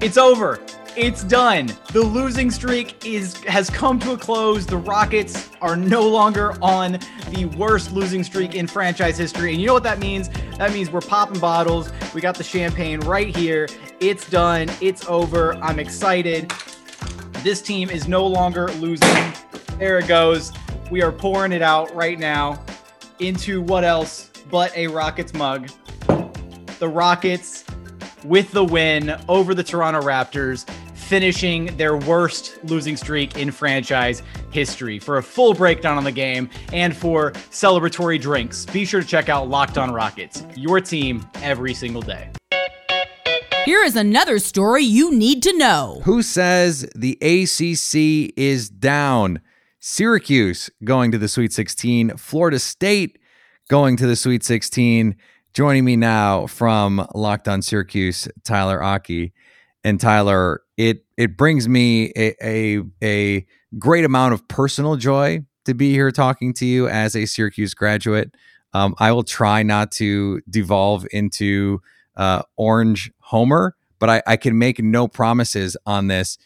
It's 0.00 0.16
over. 0.16 0.60
It's 1.00 1.22
done. 1.22 1.70
The 1.92 2.00
losing 2.00 2.50
streak 2.50 3.06
is 3.06 3.36
has 3.44 3.70
come 3.70 4.00
to 4.00 4.14
a 4.14 4.18
close. 4.18 4.66
The 4.66 4.78
Rockets 4.78 5.48
are 5.60 5.76
no 5.76 6.02
longer 6.02 6.60
on 6.60 6.98
the 7.30 7.44
worst 7.56 7.92
losing 7.92 8.24
streak 8.24 8.56
in 8.56 8.66
franchise 8.66 9.16
history. 9.16 9.52
And 9.52 9.60
you 9.60 9.68
know 9.68 9.74
what 9.74 9.84
that 9.84 10.00
means? 10.00 10.28
That 10.56 10.72
means 10.72 10.90
we're 10.90 11.00
popping 11.00 11.38
bottles. 11.38 11.92
We 12.12 12.20
got 12.20 12.34
the 12.34 12.42
champagne 12.42 12.98
right 13.02 13.34
here. 13.34 13.68
It's 14.00 14.28
done. 14.28 14.68
It's 14.80 15.06
over. 15.06 15.54
I'm 15.58 15.78
excited. 15.78 16.50
This 17.44 17.62
team 17.62 17.90
is 17.90 18.08
no 18.08 18.26
longer 18.26 18.66
losing. 18.72 19.32
There 19.78 20.00
it 20.00 20.08
goes. 20.08 20.50
We 20.90 21.00
are 21.02 21.12
pouring 21.12 21.52
it 21.52 21.62
out 21.62 21.94
right 21.94 22.18
now 22.18 22.60
into 23.20 23.62
what 23.62 23.84
else 23.84 24.32
but 24.50 24.76
a 24.76 24.88
Rockets 24.88 25.32
mug. 25.32 25.68
The 26.80 26.88
Rockets 26.88 27.64
with 28.24 28.50
the 28.50 28.64
win 28.64 29.16
over 29.28 29.54
the 29.54 29.62
Toronto 29.62 30.00
Raptors 30.00 30.68
finishing 31.08 31.74
their 31.78 31.96
worst 31.96 32.62
losing 32.64 32.94
streak 32.94 33.38
in 33.38 33.50
franchise 33.50 34.22
history. 34.50 34.98
For 34.98 35.16
a 35.16 35.22
full 35.22 35.54
breakdown 35.54 35.96
on 35.96 36.04
the 36.04 36.12
game 36.12 36.50
and 36.72 36.94
for 36.94 37.32
celebratory 37.50 38.20
drinks, 38.20 38.66
be 38.66 38.84
sure 38.84 39.00
to 39.00 39.06
check 39.06 39.30
out 39.30 39.48
Locked 39.48 39.78
On 39.78 39.90
Rockets, 39.90 40.44
your 40.54 40.80
team 40.82 41.26
every 41.36 41.72
single 41.72 42.02
day. 42.02 42.30
Here 43.64 43.82
is 43.82 43.96
another 43.96 44.38
story 44.38 44.82
you 44.82 45.10
need 45.10 45.42
to 45.44 45.56
know. 45.56 46.02
Who 46.04 46.22
says 46.22 46.88
the 46.94 47.18
ACC 47.22 48.34
is 48.38 48.68
down? 48.68 49.40
Syracuse 49.80 50.68
going 50.84 51.10
to 51.12 51.18
the 51.18 51.28
Sweet 51.28 51.52
16, 51.52 52.16
Florida 52.16 52.58
State 52.58 53.18
going 53.68 53.96
to 53.96 54.06
the 54.06 54.16
Sweet 54.16 54.42
16. 54.44 55.16
Joining 55.54 55.84
me 55.84 55.96
now 55.96 56.46
from 56.46 57.06
Locked 57.14 57.48
on 57.48 57.62
Syracuse, 57.62 58.28
Tyler 58.44 58.82
Aki. 58.82 59.32
And 59.84 60.00
Tyler, 60.00 60.62
it 60.76 61.04
it 61.16 61.36
brings 61.36 61.68
me 61.68 62.12
a, 62.16 62.34
a, 62.42 62.82
a 63.02 63.46
great 63.78 64.04
amount 64.04 64.34
of 64.34 64.46
personal 64.48 64.96
joy 64.96 65.44
to 65.64 65.74
be 65.74 65.92
here 65.92 66.10
talking 66.10 66.52
to 66.54 66.66
you 66.66 66.88
as 66.88 67.14
a 67.14 67.26
Syracuse 67.26 67.74
graduate. 67.74 68.34
Um, 68.72 68.94
I 68.98 69.12
will 69.12 69.22
try 69.22 69.62
not 69.62 69.92
to 69.92 70.40
devolve 70.48 71.06
into 71.10 71.80
uh, 72.16 72.42
orange 72.56 73.10
homer, 73.20 73.76
but 73.98 74.10
I, 74.10 74.22
I 74.26 74.36
can 74.36 74.58
make 74.58 74.82
no 74.82 75.08
promises 75.08 75.76
on 75.86 76.08
this. 76.08 76.38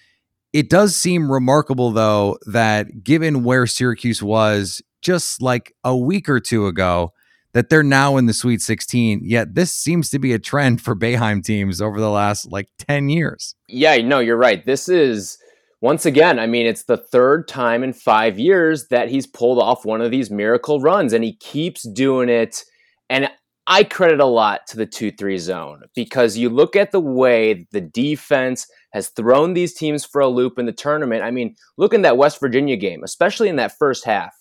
It 0.52 0.68
does 0.68 0.94
seem 0.94 1.32
remarkable, 1.32 1.92
though, 1.92 2.38
that 2.46 3.02
given 3.02 3.42
where 3.42 3.66
Syracuse 3.66 4.22
was 4.22 4.82
just 5.00 5.40
like 5.40 5.74
a 5.82 5.96
week 5.96 6.28
or 6.28 6.40
two 6.40 6.66
ago, 6.66 7.12
that 7.54 7.68
they're 7.68 7.82
now 7.82 8.16
in 8.16 8.26
the 8.26 8.32
Sweet 8.32 8.60
16. 8.60 9.20
Yet 9.24 9.54
this 9.54 9.74
seems 9.74 10.10
to 10.10 10.18
be 10.18 10.32
a 10.32 10.38
trend 10.38 10.80
for 10.80 10.96
Boeheim 10.96 11.44
teams 11.44 11.80
over 11.80 12.00
the 12.00 12.10
last 12.10 12.50
like 12.50 12.68
10 12.78 13.08
years. 13.08 13.54
Yeah, 13.68 13.96
no, 13.98 14.20
you're 14.20 14.36
right. 14.36 14.64
This 14.64 14.88
is 14.88 15.38
once 15.80 16.06
again, 16.06 16.38
I 16.38 16.46
mean, 16.46 16.66
it's 16.66 16.84
the 16.84 16.96
third 16.96 17.48
time 17.48 17.82
in 17.82 17.92
five 17.92 18.38
years 18.38 18.86
that 18.88 19.08
he's 19.08 19.26
pulled 19.26 19.58
off 19.58 19.84
one 19.84 20.00
of 20.00 20.12
these 20.12 20.30
miracle 20.30 20.80
runs, 20.80 21.12
and 21.12 21.24
he 21.24 21.34
keeps 21.36 21.82
doing 21.82 22.28
it. 22.28 22.62
And 23.10 23.28
I 23.66 23.82
credit 23.84 24.20
a 24.20 24.26
lot 24.26 24.66
to 24.68 24.76
the 24.76 24.86
2 24.86 25.10
3 25.12 25.38
zone 25.38 25.82
because 25.94 26.36
you 26.36 26.48
look 26.50 26.76
at 26.76 26.92
the 26.92 27.00
way 27.00 27.66
the 27.72 27.80
defense 27.80 28.66
has 28.92 29.08
thrown 29.08 29.54
these 29.54 29.74
teams 29.74 30.04
for 30.04 30.20
a 30.20 30.28
loop 30.28 30.58
in 30.58 30.66
the 30.66 30.72
tournament. 30.72 31.24
I 31.24 31.32
mean, 31.32 31.56
look 31.76 31.94
in 31.94 32.02
that 32.02 32.16
West 32.16 32.38
Virginia 32.40 32.76
game, 32.76 33.02
especially 33.02 33.48
in 33.48 33.56
that 33.56 33.76
first 33.76 34.04
half. 34.04 34.34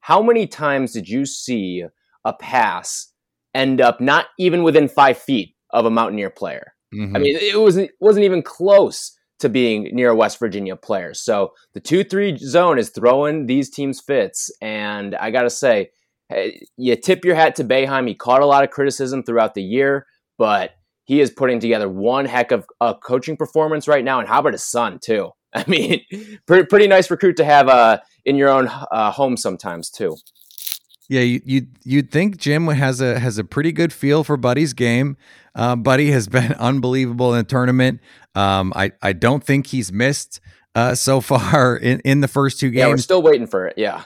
How 0.00 0.22
many 0.22 0.46
times 0.46 0.92
did 0.92 1.08
you 1.08 1.24
see 1.24 1.84
a 2.24 2.32
pass 2.32 3.12
end 3.54 3.80
up 3.80 4.00
not 4.00 4.26
even 4.38 4.62
within 4.62 4.88
five 4.88 5.18
feet 5.18 5.54
of 5.70 5.84
a 5.84 5.90
Mountaineer 5.90 6.30
player? 6.30 6.74
Mm-hmm. 6.94 7.16
I 7.16 7.18
mean, 7.18 7.36
it 7.36 7.58
wasn't 7.58 7.90
wasn't 8.00 8.24
even 8.24 8.42
close 8.42 9.16
to 9.40 9.48
being 9.48 9.88
near 9.92 10.10
a 10.10 10.16
West 10.16 10.38
Virginia 10.38 10.76
player. 10.76 11.14
So 11.14 11.52
the 11.74 11.80
two 11.80 12.04
three 12.04 12.36
zone 12.36 12.78
is 12.78 12.90
throwing 12.90 13.46
these 13.46 13.70
teams 13.70 14.00
fits, 14.00 14.50
and 14.60 15.14
I 15.14 15.30
gotta 15.30 15.50
say, 15.50 15.90
you 16.76 16.96
tip 16.96 17.24
your 17.24 17.34
hat 17.34 17.56
to 17.56 17.64
Boeheim. 17.64 18.08
He 18.08 18.14
caught 18.14 18.42
a 18.42 18.46
lot 18.46 18.64
of 18.64 18.70
criticism 18.70 19.22
throughout 19.22 19.54
the 19.54 19.62
year, 19.62 20.06
but 20.38 20.72
he 21.04 21.20
is 21.20 21.30
putting 21.30 21.60
together 21.60 21.88
one 21.88 22.24
heck 22.24 22.52
of 22.52 22.66
a 22.80 22.94
coaching 22.94 23.36
performance 23.36 23.88
right 23.88 24.04
now. 24.04 24.20
And 24.20 24.28
how 24.28 24.40
about 24.40 24.52
his 24.52 24.64
son 24.64 24.98
too? 25.02 25.30
I 25.54 25.64
mean, 25.66 26.00
pretty, 26.46 26.66
pretty 26.66 26.86
nice 26.86 27.10
recruit 27.10 27.36
to 27.36 27.44
have 27.44 27.68
uh, 27.68 27.98
in 28.24 28.36
your 28.36 28.48
own 28.48 28.68
uh, 28.68 29.10
home 29.10 29.36
sometimes 29.36 29.90
too. 29.90 30.16
Yeah, 31.12 31.20
you, 31.20 31.42
you 31.44 31.66
you'd 31.84 32.10
think 32.10 32.38
Jim 32.38 32.68
has 32.68 33.02
a 33.02 33.18
has 33.18 33.36
a 33.36 33.44
pretty 33.44 33.70
good 33.70 33.92
feel 33.92 34.24
for 34.24 34.38
Buddy's 34.38 34.72
game. 34.72 35.18
Uh, 35.54 35.76
Buddy 35.76 36.10
has 36.10 36.26
been 36.38 36.54
unbelievable 36.54 37.34
in 37.34 37.40
the 37.40 37.44
tournament. 37.44 38.00
Um, 38.34 38.72
I 38.74 38.92
I 39.02 39.12
don't 39.12 39.44
think 39.44 39.66
he's 39.66 39.92
missed 39.92 40.40
uh, 40.74 40.94
so 40.94 41.20
far 41.20 41.76
in, 41.82 42.00
in 42.00 42.22
the 42.22 42.28
first 42.28 42.58
two 42.58 42.70
games. 42.70 42.78
Yeah, 42.78 42.88
we're 42.88 42.96
still 42.96 43.20
waiting 43.20 43.46
for 43.46 43.66
it. 43.66 43.74
Yeah, 43.76 44.04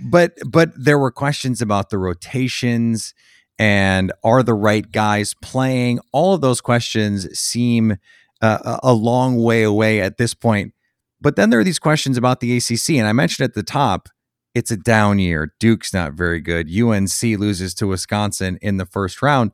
but 0.00 0.32
but 0.46 0.70
there 0.82 0.98
were 0.98 1.10
questions 1.10 1.60
about 1.60 1.90
the 1.90 1.98
rotations 1.98 3.12
and 3.58 4.10
are 4.24 4.42
the 4.42 4.54
right 4.54 4.90
guys 4.90 5.34
playing. 5.34 6.00
All 6.10 6.32
of 6.32 6.40
those 6.40 6.62
questions 6.62 7.38
seem 7.38 7.98
uh, 8.40 8.78
a 8.82 8.94
long 8.94 9.36
way 9.36 9.62
away 9.62 10.00
at 10.00 10.16
this 10.16 10.32
point. 10.32 10.72
But 11.20 11.36
then 11.36 11.50
there 11.50 11.60
are 11.60 11.64
these 11.64 11.78
questions 11.78 12.16
about 12.16 12.40
the 12.40 12.56
ACC, 12.56 12.96
and 12.96 13.06
I 13.06 13.12
mentioned 13.12 13.44
at 13.44 13.52
the 13.52 13.62
top 13.62 14.08
it's 14.56 14.70
a 14.70 14.76
down 14.78 15.18
year. 15.18 15.52
Duke's 15.60 15.92
not 15.92 16.14
very 16.14 16.40
good. 16.40 16.74
UNC 16.74 17.22
loses 17.22 17.74
to 17.74 17.86
Wisconsin 17.86 18.58
in 18.62 18.78
the 18.78 18.86
first 18.86 19.20
round. 19.20 19.52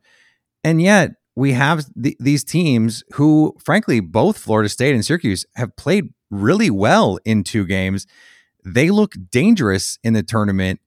And 0.62 0.80
yet 0.80 1.16
we 1.34 1.54
have 1.54 1.84
th- 2.00 2.16
these 2.20 2.44
teams 2.44 3.02
who, 3.14 3.56
frankly, 3.58 3.98
both 3.98 4.38
Florida 4.38 4.68
State 4.68 4.94
and 4.94 5.04
Syracuse 5.04 5.44
have 5.56 5.74
played 5.74 6.14
really 6.30 6.70
well 6.70 7.18
in 7.24 7.42
two 7.42 7.66
games. 7.66 8.06
They 8.64 8.90
look 8.90 9.16
dangerous 9.28 9.98
in 10.04 10.12
the 10.12 10.22
tournament. 10.22 10.78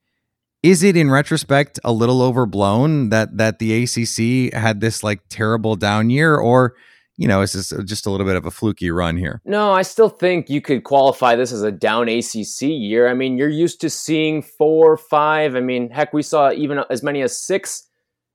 Is 0.63 0.81
it 0.81 0.95
in 0.95 1.12
retrospect 1.12 1.77
a 1.84 1.91
little 1.91 2.22
overblown 2.22 3.10
that 3.10 3.36
that 3.36 3.60
the 3.60 3.84
ACC 3.84 4.53
had 4.53 4.79
this 4.79 5.03
like 5.03 5.27
terrible 5.27 5.75
down 5.75 6.10
year 6.10 6.38
or 6.38 6.75
you 7.17 7.27
know, 7.27 7.41
it's 7.41 7.53
just, 7.53 7.72
uh, 7.72 7.81
just 7.84 8.05
a 8.05 8.10
little 8.10 8.25
bit 8.25 8.36
of 8.36 8.45
a 8.45 8.51
fluky 8.51 8.91
run 8.91 9.17
here. 9.17 9.41
No, 9.45 9.72
I 9.72 9.84
still 9.84 10.10
think 10.10 10.50
you 10.50 10.62
could 10.62 10.84
qualify 10.84 11.36
this 11.36 11.51
as 11.51 11.63
a 11.63 11.72
down 11.72 12.10
ACC 12.10 12.62
year. 12.62 13.07
I 13.07 13.13
mean, 13.13 13.38
you're 13.38 13.50
used 13.50 13.79
to 13.81 13.89
seeing 13.89 14.41
four, 14.41 14.98
five. 14.98 15.55
I 15.55 15.62
mean, 15.62 15.89
heck, 15.89 16.13
we 16.13 16.22
saw 16.22 16.51
even 16.51 16.79
uh, 16.79 16.86
as 16.89 17.03
many 17.03 17.22
as 17.22 17.38
six 17.38 17.88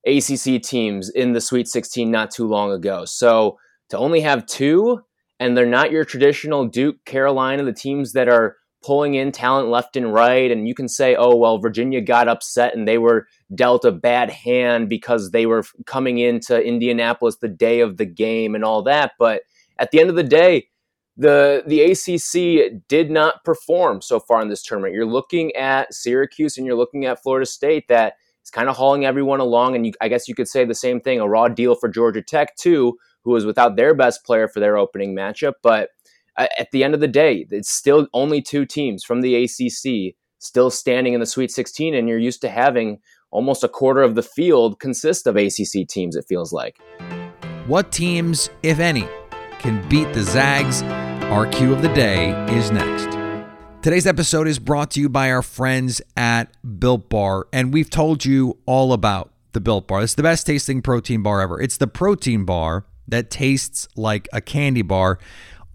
ACC 0.06 0.62
teams 0.62 1.10
in 1.10 1.32
the 1.32 1.40
Sweet 1.40 1.68
16 1.68 2.10
not 2.10 2.30
too 2.30 2.46
long 2.46 2.72
ago. 2.72 3.04
So 3.04 3.58
to 3.90 3.98
only 3.98 4.20
have 4.22 4.46
two, 4.46 5.02
and 5.38 5.56
they're 5.56 5.66
not 5.66 5.90
your 5.90 6.04
traditional 6.04 6.66
Duke, 6.66 7.04
Carolina, 7.04 7.64
the 7.64 7.72
teams 7.72 8.12
that 8.12 8.28
are 8.28 8.56
pulling 8.82 9.14
in 9.14 9.32
talent 9.32 9.68
left 9.68 9.96
and 9.96 10.12
right. 10.12 10.50
And 10.50 10.66
you 10.66 10.74
can 10.74 10.88
say, 10.88 11.14
oh, 11.14 11.36
well, 11.36 11.58
Virginia 11.58 12.00
got 12.00 12.28
upset 12.28 12.74
and 12.74 12.88
they 12.88 12.98
were 12.98 13.26
dealt 13.54 13.84
a 13.84 13.92
bad 13.92 14.30
hand 14.30 14.88
because 14.88 15.30
they 15.30 15.46
were 15.46 15.64
coming 15.86 16.18
into 16.18 16.62
Indianapolis 16.62 17.36
the 17.36 17.48
day 17.48 17.80
of 17.80 17.96
the 17.96 18.06
game 18.06 18.54
and 18.54 18.64
all 18.64 18.82
that. 18.82 19.12
But 19.18 19.42
at 19.78 19.90
the 19.90 20.00
end 20.00 20.10
of 20.10 20.16
the 20.16 20.22
day, 20.22 20.68
the 21.16 21.62
the 21.66 21.82
ACC 21.82 22.82
did 22.88 23.10
not 23.10 23.44
perform 23.44 24.00
so 24.00 24.20
far 24.20 24.40
in 24.40 24.48
this 24.48 24.62
tournament. 24.62 24.94
You're 24.94 25.04
looking 25.04 25.54
at 25.54 25.92
Syracuse 25.92 26.56
and 26.56 26.66
you're 26.66 26.76
looking 26.76 27.04
at 27.04 27.22
Florida 27.22 27.44
State 27.44 27.88
that 27.88 28.14
is 28.42 28.50
kind 28.50 28.70
of 28.70 28.76
hauling 28.76 29.04
everyone 29.04 29.40
along. 29.40 29.76
And 29.76 29.86
you, 29.86 29.92
I 30.00 30.08
guess 30.08 30.28
you 30.28 30.34
could 30.34 30.48
say 30.48 30.64
the 30.64 30.74
same 30.74 31.00
thing, 31.00 31.20
a 31.20 31.28
raw 31.28 31.48
deal 31.48 31.74
for 31.74 31.88
Georgia 31.88 32.22
Tech 32.22 32.56
too, 32.56 32.96
who 33.22 33.32
was 33.32 33.44
without 33.44 33.76
their 33.76 33.94
best 33.94 34.24
player 34.24 34.48
for 34.48 34.60
their 34.60 34.78
opening 34.78 35.14
matchup. 35.14 35.54
But 35.62 35.90
at 36.58 36.70
the 36.72 36.84
end 36.84 36.94
of 36.94 37.00
the 37.00 37.08
day, 37.08 37.46
it's 37.50 37.70
still 37.70 38.08
only 38.14 38.40
two 38.40 38.64
teams 38.64 39.04
from 39.04 39.20
the 39.20 39.44
ACC 39.44 40.14
still 40.38 40.70
standing 40.70 41.12
in 41.12 41.20
the 41.20 41.26
Sweet 41.26 41.50
16, 41.50 41.94
and 41.94 42.08
you're 42.08 42.18
used 42.18 42.40
to 42.40 42.48
having 42.48 42.98
almost 43.30 43.62
a 43.62 43.68
quarter 43.68 44.02
of 44.02 44.14
the 44.14 44.22
field 44.22 44.80
consist 44.80 45.26
of 45.26 45.36
ACC 45.36 45.86
teams, 45.88 46.16
it 46.16 46.24
feels 46.28 46.52
like. 46.52 46.78
What 47.66 47.92
teams, 47.92 48.50
if 48.62 48.80
any, 48.80 49.06
can 49.58 49.86
beat 49.88 50.12
the 50.12 50.22
Zags? 50.22 50.82
Our 51.30 51.46
cue 51.46 51.72
of 51.72 51.82
the 51.82 51.92
day 51.92 52.30
is 52.52 52.70
next. 52.70 53.16
Today's 53.82 54.06
episode 54.06 54.48
is 54.48 54.58
brought 54.58 54.90
to 54.92 55.00
you 55.00 55.08
by 55.08 55.30
our 55.30 55.42
friends 55.42 56.02
at 56.16 56.50
Built 56.78 57.08
Bar, 57.08 57.46
and 57.52 57.72
we've 57.72 57.90
told 57.90 58.24
you 58.24 58.58
all 58.66 58.92
about 58.92 59.32
the 59.52 59.60
Built 59.60 59.86
Bar. 59.86 60.02
It's 60.02 60.14
the 60.14 60.22
best 60.22 60.46
tasting 60.46 60.82
protein 60.82 61.22
bar 61.22 61.40
ever. 61.40 61.60
It's 61.60 61.76
the 61.76 61.86
protein 61.86 62.44
bar 62.44 62.84
that 63.06 63.30
tastes 63.30 63.88
like 63.96 64.28
a 64.32 64.40
candy 64.40 64.82
bar 64.82 65.18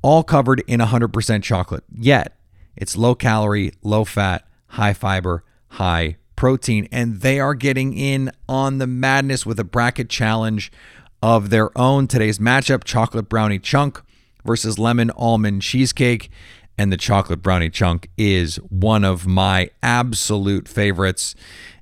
all 0.06 0.22
covered 0.22 0.64
in 0.68 0.80
100% 0.80 1.42
chocolate. 1.42 1.84
Yet, 1.92 2.38
it's 2.76 2.96
low 2.96 3.16
calorie, 3.16 3.72
low 3.82 4.06
fat, 4.06 4.48
high 4.68 4.94
fiber, 4.94 5.44
high 5.70 6.18
protein, 6.36 6.88
and 6.92 7.22
they 7.22 7.40
are 7.40 7.56
getting 7.56 7.98
in 7.98 8.32
on 8.48 8.78
the 8.78 8.86
madness 8.86 9.48
with 9.48 9.60
a 9.60 9.64
bracket 9.64 10.08
challenge 10.08 10.72
of 11.24 11.50
their 11.50 11.76
own. 11.76 12.06
Today's 12.06 12.38
matchup 12.38 12.84
chocolate 12.84 13.28
brownie 13.28 13.58
chunk 13.58 14.00
versus 14.46 14.78
lemon 14.78 15.10
almond 15.16 15.64
cheesecake. 15.64 16.30
And 16.78 16.92
the 16.92 16.98
chocolate 16.98 17.42
brownie 17.42 17.72
chunk 17.72 18.12
is 18.16 18.58
one 18.58 19.04
of 19.04 19.26
my 19.26 19.72
absolute 19.82 20.68
favorites. 20.68 21.34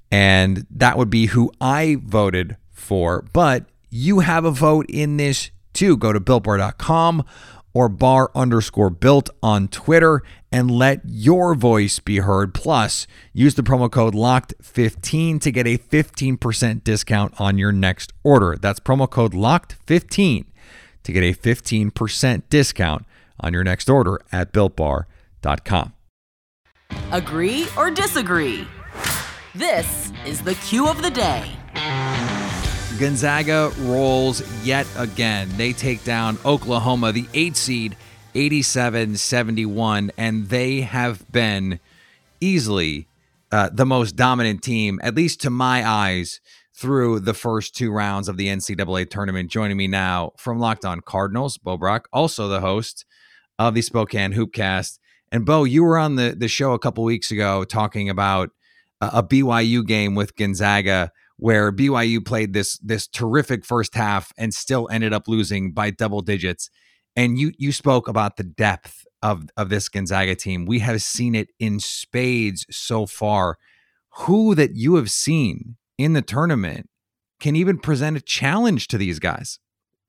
And 0.09 0.65
that 0.71 0.97
would 0.97 1.09
be 1.09 1.25
who 1.25 1.51
I 1.59 1.97
voted 2.01 2.55
for. 2.71 3.25
But 3.33 3.65
you 3.89 4.19
have 4.19 4.45
a 4.45 4.51
vote 4.51 4.85
in 4.87 5.17
this 5.17 5.51
too. 5.73 5.97
Go 5.97 6.13
to 6.13 6.21
builtbar.com 6.21 7.25
or 7.73 7.89
bar 7.89 8.31
underscore 8.35 8.89
built 8.89 9.29
on 9.41 9.67
Twitter 9.67 10.21
and 10.51 10.69
let 10.69 11.01
your 11.05 11.55
voice 11.55 11.99
be 11.99 12.17
heard. 12.17 12.53
Plus, 12.53 13.07
use 13.33 13.55
the 13.55 13.63
promo 13.63 13.91
code 13.91 14.13
LOCKED15 14.13 15.41
to 15.41 15.51
get 15.51 15.65
a 15.65 15.77
15% 15.77 16.83
discount 16.83 17.33
on 17.39 17.57
your 17.57 17.71
next 17.71 18.13
order. 18.23 18.55
That's 18.61 18.79
promo 18.79 19.09
code 19.09 19.33
LOCKED15 19.33 20.45
to 21.03 21.11
get 21.11 21.23
a 21.23 21.33
15% 21.33 22.43
discount 22.49 23.05
on 23.39 23.53
your 23.53 23.63
next 23.63 23.89
order 23.89 24.21
at 24.31 24.53
builtbar.com. 24.53 25.93
Agree 27.11 27.67
or 27.75 27.89
disagree? 27.91 28.67
This 29.55 30.11
is 30.25 30.41
the 30.41 30.55
cue 30.55 30.87
of 30.87 31.01
the 31.01 31.11
day. 31.11 31.51
Gonzaga 33.03 33.69
rolls 33.79 34.41
yet 34.63 34.87
again. 34.95 35.49
They 35.57 35.73
take 35.73 36.05
down 36.05 36.37
Oklahoma, 36.45 37.11
the 37.11 37.27
eight 37.33 37.57
seed, 37.57 37.97
87 38.33 39.17
71, 39.17 40.13
and 40.17 40.47
they 40.47 40.79
have 40.79 41.29
been 41.29 41.81
easily 42.39 43.09
uh, 43.51 43.69
the 43.73 43.85
most 43.85 44.15
dominant 44.15 44.63
team, 44.63 45.01
at 45.03 45.15
least 45.15 45.41
to 45.41 45.49
my 45.49 45.85
eyes, 45.85 46.39
through 46.73 47.19
the 47.19 47.33
first 47.33 47.75
two 47.75 47.91
rounds 47.91 48.29
of 48.29 48.37
the 48.37 48.47
NCAA 48.47 49.09
tournament. 49.09 49.51
Joining 49.51 49.75
me 49.75 49.89
now 49.89 50.31
from 50.37 50.59
Locked 50.59 50.85
On 50.85 51.01
Cardinals, 51.01 51.57
Bo 51.57 51.75
Brock, 51.75 52.07
also 52.13 52.47
the 52.47 52.61
host 52.61 53.03
of 53.59 53.73
the 53.73 53.81
Spokane 53.81 54.31
Hoopcast. 54.31 54.97
And 55.29 55.45
Bo, 55.45 55.65
you 55.65 55.83
were 55.83 55.97
on 55.97 56.15
the, 56.15 56.35
the 56.37 56.47
show 56.47 56.71
a 56.71 56.79
couple 56.79 57.03
weeks 57.03 57.31
ago 57.31 57.65
talking 57.65 58.09
about 58.09 58.51
a 59.01 59.21
BYU 59.21 59.85
game 59.85 60.15
with 60.15 60.37
Gonzaga 60.37 61.11
where 61.37 61.71
BYU 61.71 62.25
played 62.25 62.53
this 62.53 62.77
this 62.79 63.07
terrific 63.07 63.65
first 63.65 63.95
half 63.95 64.31
and 64.37 64.53
still 64.53 64.87
ended 64.91 65.13
up 65.13 65.27
losing 65.27 65.71
by 65.71 65.89
double 65.89 66.21
digits. 66.21 66.69
And 67.15 67.37
you 67.37 67.51
you 67.57 67.71
spoke 67.71 68.07
about 68.07 68.37
the 68.37 68.43
depth 68.43 69.05
of 69.21 69.49
of 69.57 69.69
this 69.69 69.89
Gonzaga 69.89 70.35
team. 70.35 70.65
We 70.65 70.79
have 70.79 71.01
seen 71.01 71.35
it 71.35 71.49
in 71.59 71.79
spades 71.79 72.65
so 72.69 73.05
far. 73.05 73.57
Who 74.17 74.53
that 74.55 74.75
you 74.75 74.95
have 74.95 75.09
seen 75.09 75.77
in 75.97 76.13
the 76.13 76.21
tournament 76.21 76.89
can 77.39 77.55
even 77.55 77.79
present 77.79 78.17
a 78.17 78.21
challenge 78.21 78.87
to 78.89 78.97
these 78.97 79.19
guys? 79.19 79.59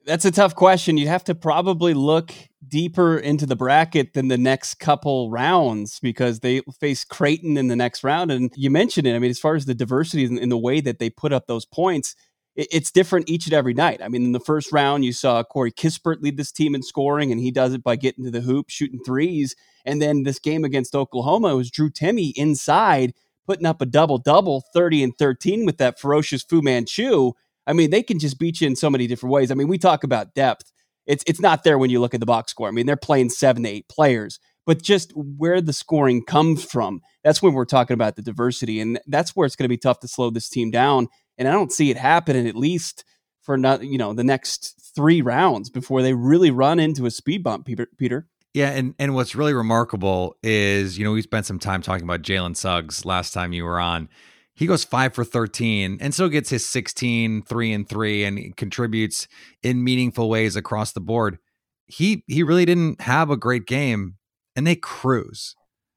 That's 0.05 0.27
a 0.27 0.31
tough 0.31 0.55
question. 0.55 0.99
You 0.99 1.09
have 1.09 1.25
to 1.25 1.35
probably 1.35 1.95
look 1.95 2.33
deeper 2.69 3.17
into 3.17 3.47
the 3.47 3.57
bracket 3.57 4.15
than 4.15 4.29
the 4.29 4.39
next 4.39 4.75
couple 4.77 5.31
rounds 5.31 6.01
because 6.01 6.41
they 6.41 6.61
face 6.81 7.05
Creighton 7.05 7.57
in 7.57 7.69
the 7.69 7.77
next 7.77 8.05
round. 8.05 8.31
And 8.31 8.53
you 8.57 8.71
mentioned 8.71 9.07
it. 9.07 9.15
I 9.15 9.19
mean, 9.19 9.31
as 9.31 9.39
far 9.39 9.55
as 9.55 9.67
the 9.67 9.75
diversity 9.75 10.25
in, 10.25 10.39
in 10.39 10.49
the 10.49 10.59
way 10.59 10.81
that 10.81 10.99
they 10.99 11.11
put 11.11 11.33
up 11.33 11.47
those 11.47 11.65
points, 11.65 12.15
it, 12.57 12.69
it's 12.73 12.91
different 12.91 13.29
each 13.29 13.47
and 13.47 13.55
every 13.55 13.75
night. 13.75 14.01
I 14.03 14.09
mean, 14.09 14.25
in 14.25 14.33
the 14.33 14.41
first 14.41 14.73
round, 14.73 15.05
you 15.05 15.13
saw 15.13 15.43
Corey 15.43 15.73
Kispert 15.73 16.23
lead 16.23 16.37
this 16.37 16.53
team 16.53 16.75
in 16.75 16.83
scoring, 16.83 17.33
and 17.33 17.41
he 17.41 17.51
does 17.51 17.75
it 17.75 17.83
by 17.83 17.97
getting 17.97 18.25
to 18.25 18.31
the 18.31 18.41
hoop, 18.41 18.71
shooting 18.71 19.01
threes. 19.05 19.55
And 19.85 20.01
then 20.01 20.23
this 20.23 20.39
game 20.39 20.65
against 20.65 20.95
Oklahoma, 20.95 21.57
was 21.57 21.71
Drew 21.71 21.91
Timme 21.91 22.33
inside, 22.37 23.13
putting 23.47 23.67
up 23.67 23.81
a 23.81 23.87
double 23.87 24.19
double, 24.19 24.65
30 24.73 25.03
and 25.03 25.19
13 25.19 25.67
with 25.67 25.79
that 25.79 26.01
ferocious 26.01 26.43
Fu 26.43 26.63
Manchu. 26.63 27.33
I 27.67 27.73
mean, 27.73 27.91
they 27.91 28.03
can 28.03 28.19
just 28.19 28.39
beat 28.39 28.61
you 28.61 28.67
in 28.67 28.77
so 28.77 28.91
many 28.91 29.07
different 29.07 29.33
ways. 29.33 29.51
I 29.51 29.55
mean, 29.55 29.69
we 29.69 29.79
talk 29.79 30.05
about 30.05 30.35
depth. 30.35 30.71
It's 31.07 31.25
it's 31.27 31.41
not 31.41 31.65
there 31.65 31.79
when 31.79 31.91
you 31.91 32.01
look 32.01 32.15
at 32.15 32.21
the 32.21 32.27
box 32.27 32.51
score. 32.51 32.69
I 32.69 32.71
mean, 32.71 32.87
they're 32.87 32.97
playing 32.97 33.31
seven 33.31 33.63
to 33.65 33.69
eight 33.69 33.89
players, 33.89 34.39
but 34.67 34.83
just 34.83 35.13
where 35.15 35.61
the 35.61 35.73
scoring 35.73 36.25
comes 36.25 36.65
from, 36.65 37.01
that's 37.23 37.43
when 37.43 37.53
we're 37.53 37.65
talking 37.65 37.95
about 37.95 38.17
the 38.17 38.23
diversity. 38.23 38.81
And 38.81 38.99
that's 39.07 39.37
where 39.37 39.47
it's 39.47 39.57
going 39.57 39.65
to 39.65 39.69
be 39.69 39.77
tough 39.77 40.01
to 40.01 40.09
slow 40.09 40.31
this 40.31 40.49
team 40.49 40.71
down. 40.71 41.09
And 41.37 41.49
I 41.49 41.53
don't 41.53 41.73
see 41.73 41.91
it 41.91 41.97
happening 41.97 42.47
at 42.47 42.57
least 42.57 43.05
for 43.43 43.59
not, 43.59 43.85
you 43.85 43.99
know, 43.99 44.15
the 44.15 44.25
next 44.25 44.93
three 44.95 45.21
rounds 45.21 45.69
before 45.69 46.03
they 46.03 46.15
really 46.15 46.51
run 46.51 46.81
into 46.81 47.07
a 47.07 47.11
speed 47.11 47.43
bump, 47.43 47.67
Peter. 47.99 48.29
Yeah, 48.55 48.71
and 48.71 48.95
and 49.01 49.15
what's 49.15 49.35
really 49.35 49.53
remarkable 49.53 50.37
is, 50.43 50.97
you 50.97 51.05
know, 51.05 51.13
we 51.13 51.23
spent 51.23 51.45
some 51.45 51.59
time 51.59 51.83
talking 51.83 52.05
about 52.05 52.23
Jalen 52.23 52.57
Suggs 52.57 53.05
last 53.05 53.35
time 53.35 53.53
you 53.53 53.65
were 53.65 53.81
on. 53.81 54.09
He 54.55 54.67
goes 54.67 54.85
five 54.85 55.15
for 55.15 55.25
13 55.25 55.99
and 56.01 56.15
still 56.15 56.29
gets 56.29 56.51
his 56.51 56.65
16, 56.65 57.43
three 57.43 57.73
and 57.73 57.89
three, 57.89 58.25
and 58.25 58.57
contributes 58.57 59.27
in 59.63 59.83
meaningful 59.83 60.29
ways 60.29 60.55
across 60.55 60.93
the 60.93 61.01
board. 61.01 61.39
He 61.87 62.25
he 62.29 62.43
really 62.43 62.65
didn't 62.65 63.01
have 63.03 63.31
a 63.31 63.37
great 63.37 63.67
game, 63.67 64.17
and 64.55 64.67
they 64.67 64.77
cruise. 64.77 65.55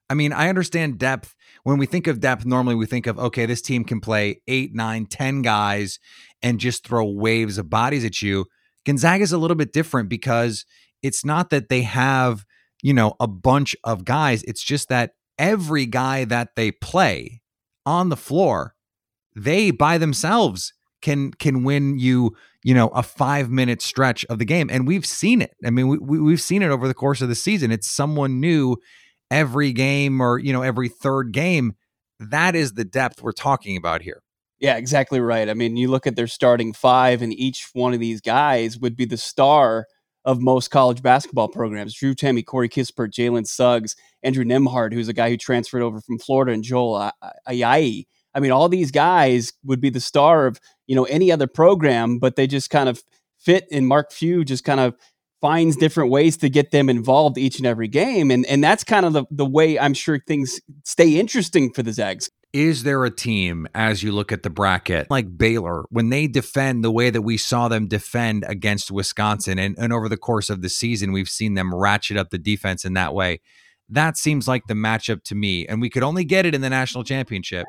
I 0.10 0.16
mean, 0.16 0.34
I 0.34 0.50
understand 0.50 0.98
depth. 0.98 1.36
When 1.64 1.78
we 1.78 1.86
think 1.86 2.08
of 2.08 2.20
depth, 2.20 2.46
normally 2.46 2.76
we 2.76 2.86
think 2.86 3.08
of, 3.08 3.20
okay, 3.20 3.46
this 3.46 3.62
team 3.62 3.84
can 3.84 4.00
play 4.00 4.42
eight, 4.48 4.74
nine, 4.74 5.06
ten 5.06 5.42
guys 5.42 6.00
and 6.42 6.60
just 6.60 6.88
throw 6.88 7.06
waves 7.06 7.58
of 7.58 7.70
bodies 7.70 8.06
at 8.06 8.22
you. 8.22 8.46
Gonzaga 8.86 9.24
is 9.24 9.34
a 9.34 9.38
little 9.38 9.56
bit 9.56 9.74
different 9.74 10.08
because 10.08 10.66
it's 11.04 11.26
not 11.26 11.50
that 11.50 11.68
they 11.68 11.82
have, 11.82 12.46
you 12.82 12.94
know, 12.94 13.16
a 13.20 13.28
bunch 13.28 13.76
of 13.84 14.06
guys. 14.06 14.44
It's 14.44 14.64
just 14.64 14.88
that 14.90 15.12
every 15.38 15.86
guy 15.86 16.24
that 16.26 16.56
they 16.56 16.72
play 16.72 17.42
on 17.88 18.10
the 18.10 18.18
floor, 18.18 18.76
they 19.36 19.72
by 19.72 19.98
themselves 19.98 20.74
can 21.02 21.32
can 21.32 21.64
win 21.64 21.98
you, 21.98 22.36
you 22.64 22.74
know, 22.74 22.90
a 22.90 23.02
5-minute 23.02 23.82
stretch 23.82 24.26
of 24.26 24.40
the 24.40 24.46
game 24.46 24.70
and 24.70 24.86
we've 24.86 25.06
seen 25.06 25.42
it. 25.42 25.56
I 25.66 25.70
mean, 25.70 25.88
we, 25.88 25.98
we 25.98 26.20
we've 26.20 26.42
seen 26.42 26.62
it 26.62 26.70
over 26.70 26.88
the 26.88 26.94
course 26.94 27.22
of 27.22 27.30
the 27.30 27.36
season. 27.36 27.72
It's 27.72 27.90
someone 27.90 28.42
new 28.42 28.76
every 29.32 29.72
game 29.72 30.22
or, 30.22 30.38
you 30.38 30.52
know, 30.52 30.64
every 30.64 30.90
third 30.90 31.32
game. 31.32 31.76
That 32.20 32.56
is 32.56 32.74
the 32.74 32.84
depth 32.84 33.22
we're 33.22 33.32
talking 33.32 33.78
about 33.78 34.02
here. 34.02 34.22
Yeah, 34.60 34.76
exactly 34.76 35.20
right. 35.20 35.50
I 35.50 35.54
mean, 35.54 35.78
you 35.78 35.88
look 35.88 36.08
at 36.08 36.16
their 36.16 36.28
starting 36.28 36.74
five, 36.74 37.22
and 37.22 37.32
each 37.32 37.70
one 37.74 37.94
of 37.94 38.00
these 38.00 38.22
guys 38.22 38.80
would 38.80 38.96
be 38.96 39.06
the 39.06 39.18
star 39.18 39.86
of 40.28 40.42
most 40.42 40.72
college 40.72 41.02
basketball 41.02 41.48
programs. 41.48 41.96
Drew 41.96 42.14
Timme, 42.14 42.46
Corey 42.46 42.68
Kispert, 42.68 43.12
Jalen 43.12 43.48
Suggs, 43.48 43.96
Andrew 44.22 44.44
Nembhard, 44.44 44.94
who's 44.94 45.08
a 45.08 45.14
guy 45.14 45.30
who 45.30 45.38
transferred 45.38 45.82
over 45.82 46.02
from 46.02 46.20
Florida, 46.20 46.52
and 46.52 46.64
Joel 46.64 47.12
Ayayi. 47.48 48.06
I 48.36 48.40
mean, 48.42 48.52
all 48.52 48.68
these 48.68 48.92
guys 48.92 49.54
would 49.64 49.80
be 49.80 49.90
the 49.90 50.02
star 50.02 50.46
of 50.46 50.60
you 50.86 50.96
know 50.96 51.06
any 51.06 51.32
other 51.32 51.48
program, 51.48 52.20
but 52.20 52.36
they 52.36 52.46
just 52.46 52.70
kind 52.70 52.90
of 52.90 53.02
fit. 53.40 53.68
And 53.72 53.88
Mark 53.88 54.12
Few 54.12 54.44
just 54.44 54.66
kind 54.66 54.82
of 54.82 54.96
finds 55.40 55.78
different 55.78 56.12
ways 56.12 56.36
to 56.38 56.50
get 56.50 56.72
them 56.72 56.90
involved 56.90 57.38
each 57.38 57.58
and 57.58 57.66
every 57.66 57.88
game, 57.88 58.30
and 58.30 58.46
and 58.48 58.62
that's 58.62 58.84
kind 58.84 59.06
of 59.06 59.14
the 59.14 59.24
the 59.32 59.46
way 59.46 59.80
I'm 59.80 59.94
sure 59.94 60.20
things 60.20 60.60
stay 60.84 61.18
interesting 61.18 61.72
for 61.72 61.84
the 61.84 61.94
Zags. 61.94 62.30
Is 62.54 62.84
there 62.84 63.04
a 63.04 63.12
team, 63.12 63.68
as 63.76 64.04
you 64.04 64.12
look 64.12 64.32
at 64.32 64.44
the 64.44 64.50
bracket, 64.50 65.12
like 65.12 65.38
Baylor, 65.38 65.86
when 65.90 66.10
they 66.10 66.28
defend 66.28 66.84
the 66.84 66.92
way 66.92 67.10
that 67.10 67.22
we 67.22 67.38
saw 67.38 67.68
them 67.68 67.88
defend 67.88 68.46
against 68.48 68.90
Wisconsin, 68.90 69.60
and, 69.60 69.78
and 69.78 69.92
over 69.92 70.08
the 70.08 70.18
course 70.18 70.50
of 70.50 70.62
the 70.62 70.70
season, 70.70 71.12
we've 71.12 71.30
seen 71.30 71.56
them 71.56 71.76
ratchet 71.76 72.18
up 72.18 72.30
the 72.30 72.38
defense 72.38 72.86
in 72.86 72.94
that 72.94 73.14
way? 73.14 73.42
That 73.90 74.18
seems 74.18 74.48
like 74.48 74.64
the 74.68 74.74
matchup 74.74 75.24
to 75.24 75.36
me. 75.36 75.68
And 75.68 75.82
we 75.82 75.90
could 75.90 76.04
only 76.04 76.24
get 76.24 76.46
it 76.46 76.56
in 76.56 76.62
the 76.62 76.70
national 76.70 77.04
championship. 77.04 77.68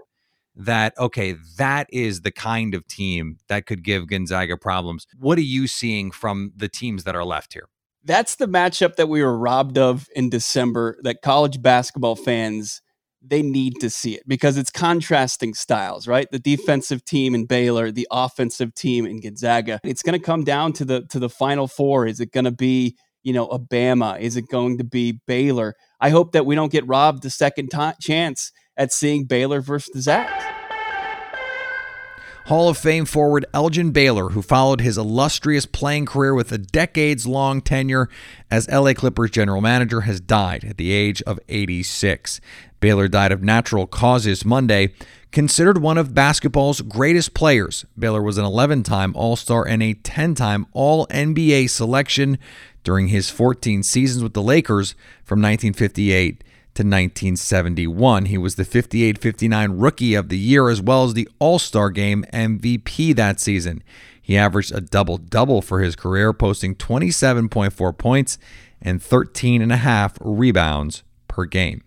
That, 0.55 0.93
okay, 0.99 1.37
that 1.57 1.87
is 1.93 2.23
the 2.23 2.33
kind 2.33 2.75
of 2.75 2.87
team 2.89 3.39
that 3.49 3.67
could 3.67 3.85
give 3.85 4.09
Gonzaga 4.09 4.57
problems. 4.57 5.07
What 5.17 5.39
are 5.39 5.43
you 5.43 5.69
seeing 5.69 6.11
from 6.11 6.53
the 6.57 6.69
teams 6.69 7.05
that 7.05 7.15
are 7.15 7.25
left 7.25 7.53
here? 7.53 7.69
That's 8.05 8.37
the 8.37 8.49
matchup 8.49 8.97
that 8.97 9.09
we 9.09 9.23
were 9.23 9.39
robbed 9.39 9.79
of 9.79 10.09
in 10.17 10.31
December 10.31 10.99
that 11.03 11.23
college 11.23 11.63
basketball 11.63 12.17
fans 12.17 12.81
they 13.29 13.43
need 13.43 13.81
to 13.81 13.91
see 13.91 14.15
it 14.15 14.23
because 14.27 14.57
it's 14.57 14.71
contrasting 14.71 15.55
styles, 15.55 16.09
right? 16.09 16.31
The 16.31 16.39
defensive 16.39 17.05
team 17.05 17.35
in 17.35 17.47
Baylor, 17.47 17.91
the 17.91 18.09
offensive 18.11 18.75
team 18.75 19.07
in 19.07 19.21
Gonzaga. 19.21 19.81
It's 19.85 20.03
going 20.03 20.19
to 20.19 20.25
come 20.25 20.45
down 20.45 20.73
to 20.75 20.85
the 20.85 21.03
to 21.09 21.19
the 21.19 21.29
final 21.29 21.69
four. 21.69 22.07
Is 22.07 22.21
it 22.21 22.33
going 22.33 22.45
to 22.45 22.51
be, 22.51 22.97
you 23.23 23.33
know, 23.33 23.47
a 23.49 23.59
Bama? 23.59 24.19
Is 24.21 24.37
it 24.37 24.49
going 24.49 24.79
to 24.79 24.85
be 24.85 25.21
Baylor? 25.27 25.75
I 26.01 26.11
hope 26.11 26.33
that 26.33 26.47
we 26.47 26.55
don't 26.55 26.73
get 26.73 26.87
robbed 26.87 27.23
the 27.23 27.31
second 27.31 27.71
t- 27.71 27.93
chance 28.01 28.53
at 28.77 28.93
seeing 28.93 29.25
Baylor 29.25 29.61
versus 29.61 30.05
Zags. 30.05 30.45
Hall 32.49 32.71
of 32.71 32.79
Fame 32.79 33.05
forward 33.05 33.45
Elgin 33.53 33.91
Baylor, 33.91 34.31
who 34.31 34.41
followed 34.41 34.81
his 34.81 34.97
illustrious 34.97 35.67
playing 35.67 36.07
career 36.07 36.33
with 36.33 36.51
a 36.51 36.57
decades 36.57 37.27
long 37.27 37.61
tenure 37.61 38.09
as 38.51 38.67
LA 38.71 38.95
Clippers 38.95 39.31
general 39.31 39.61
manager, 39.61 40.01
has 40.03 40.19
died 40.19 40.65
at 40.65 40.79
the 40.79 40.91
age 40.91 41.21
of 41.23 41.39
86. 41.51 42.41
Baylor 42.81 43.09
died 43.09 43.33
of 43.33 43.43
natural 43.43 43.87
causes 43.87 44.45
Monday. 44.45 44.93
Considered 45.31 45.79
one 45.79 45.99
of 45.99 46.15
basketball's 46.15 46.81
greatest 46.81 47.35
players, 47.35 47.85
Baylor 47.99 48.23
was 48.23 48.39
an 48.39 48.45
11 48.45 48.83
time 48.83 49.15
All 49.15 49.37
Star 49.37 49.67
and 49.67 49.83
a 49.83 49.95
10 49.95 50.35
time 50.35 50.67
All 50.73 51.07
NBA 51.09 51.69
selection 51.69 52.39
during 52.83 53.09
his 53.09 53.29
14 53.29 53.83
seasons 53.83 54.23
with 54.23 54.33
the 54.33 54.43
Lakers 54.43 54.95
from 55.25 55.41
1958 55.41 56.43
to 56.75 56.83
1971. 56.83 58.27
He 58.27 58.39
was 58.39 58.55
the 58.55 58.65
58 58.65 59.19
59 59.19 59.73
Rookie 59.73 60.15
of 60.15 60.29
the 60.29 60.39
Year 60.39 60.71
as 60.71 60.81
well 60.81 61.05
as 61.05 61.15
the 61.15 61.29
All 61.39 61.59
Star 61.59 61.91
Game 61.91 62.25
MVP 62.33 63.15
that 63.17 63.41
season. 63.41 63.83
He 64.23 64.37
averaged 64.37 64.75
a 64.75 64.81
double 64.81 65.19
double 65.19 65.61
for 65.61 65.81
his 65.81 65.97
career, 65.97 66.33
posting 66.33 66.75
27.4 66.75 67.99
points 67.99 68.39
and 68.81 69.01
13.5 69.01 70.17
rebounds 70.21 71.03
per 71.27 71.45
game. 71.45 71.83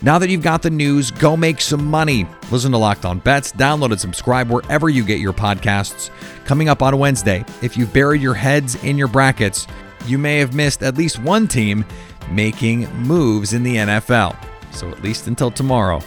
Now 0.00 0.18
that 0.18 0.28
you've 0.28 0.42
got 0.42 0.62
the 0.62 0.70
news, 0.70 1.10
go 1.10 1.36
make 1.36 1.60
some 1.60 1.86
money. 1.86 2.26
Listen 2.50 2.72
to 2.72 2.78
Locked 2.78 3.04
On 3.04 3.18
Bets, 3.18 3.52
download 3.52 3.90
and 3.90 4.00
subscribe 4.00 4.50
wherever 4.50 4.88
you 4.88 5.04
get 5.04 5.20
your 5.20 5.32
podcasts. 5.32 6.10
Coming 6.44 6.68
up 6.68 6.82
on 6.82 6.98
Wednesday, 6.98 7.44
if 7.62 7.76
you've 7.76 7.92
buried 7.92 8.22
your 8.22 8.34
heads 8.34 8.82
in 8.84 8.98
your 8.98 9.08
brackets, 9.08 9.66
you 10.06 10.18
may 10.18 10.38
have 10.38 10.54
missed 10.54 10.82
at 10.82 10.96
least 10.96 11.18
one 11.18 11.46
team 11.46 11.84
making 12.30 12.92
moves 12.94 13.52
in 13.52 13.62
the 13.62 13.76
NFL. 13.76 14.36
So 14.72 14.88
at 14.88 15.02
least 15.02 15.26
until 15.26 15.50
tomorrow, 15.50 16.00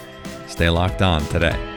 stay 0.47 0.69
locked 0.69 1.01
on 1.01 1.21
today. 1.25 1.74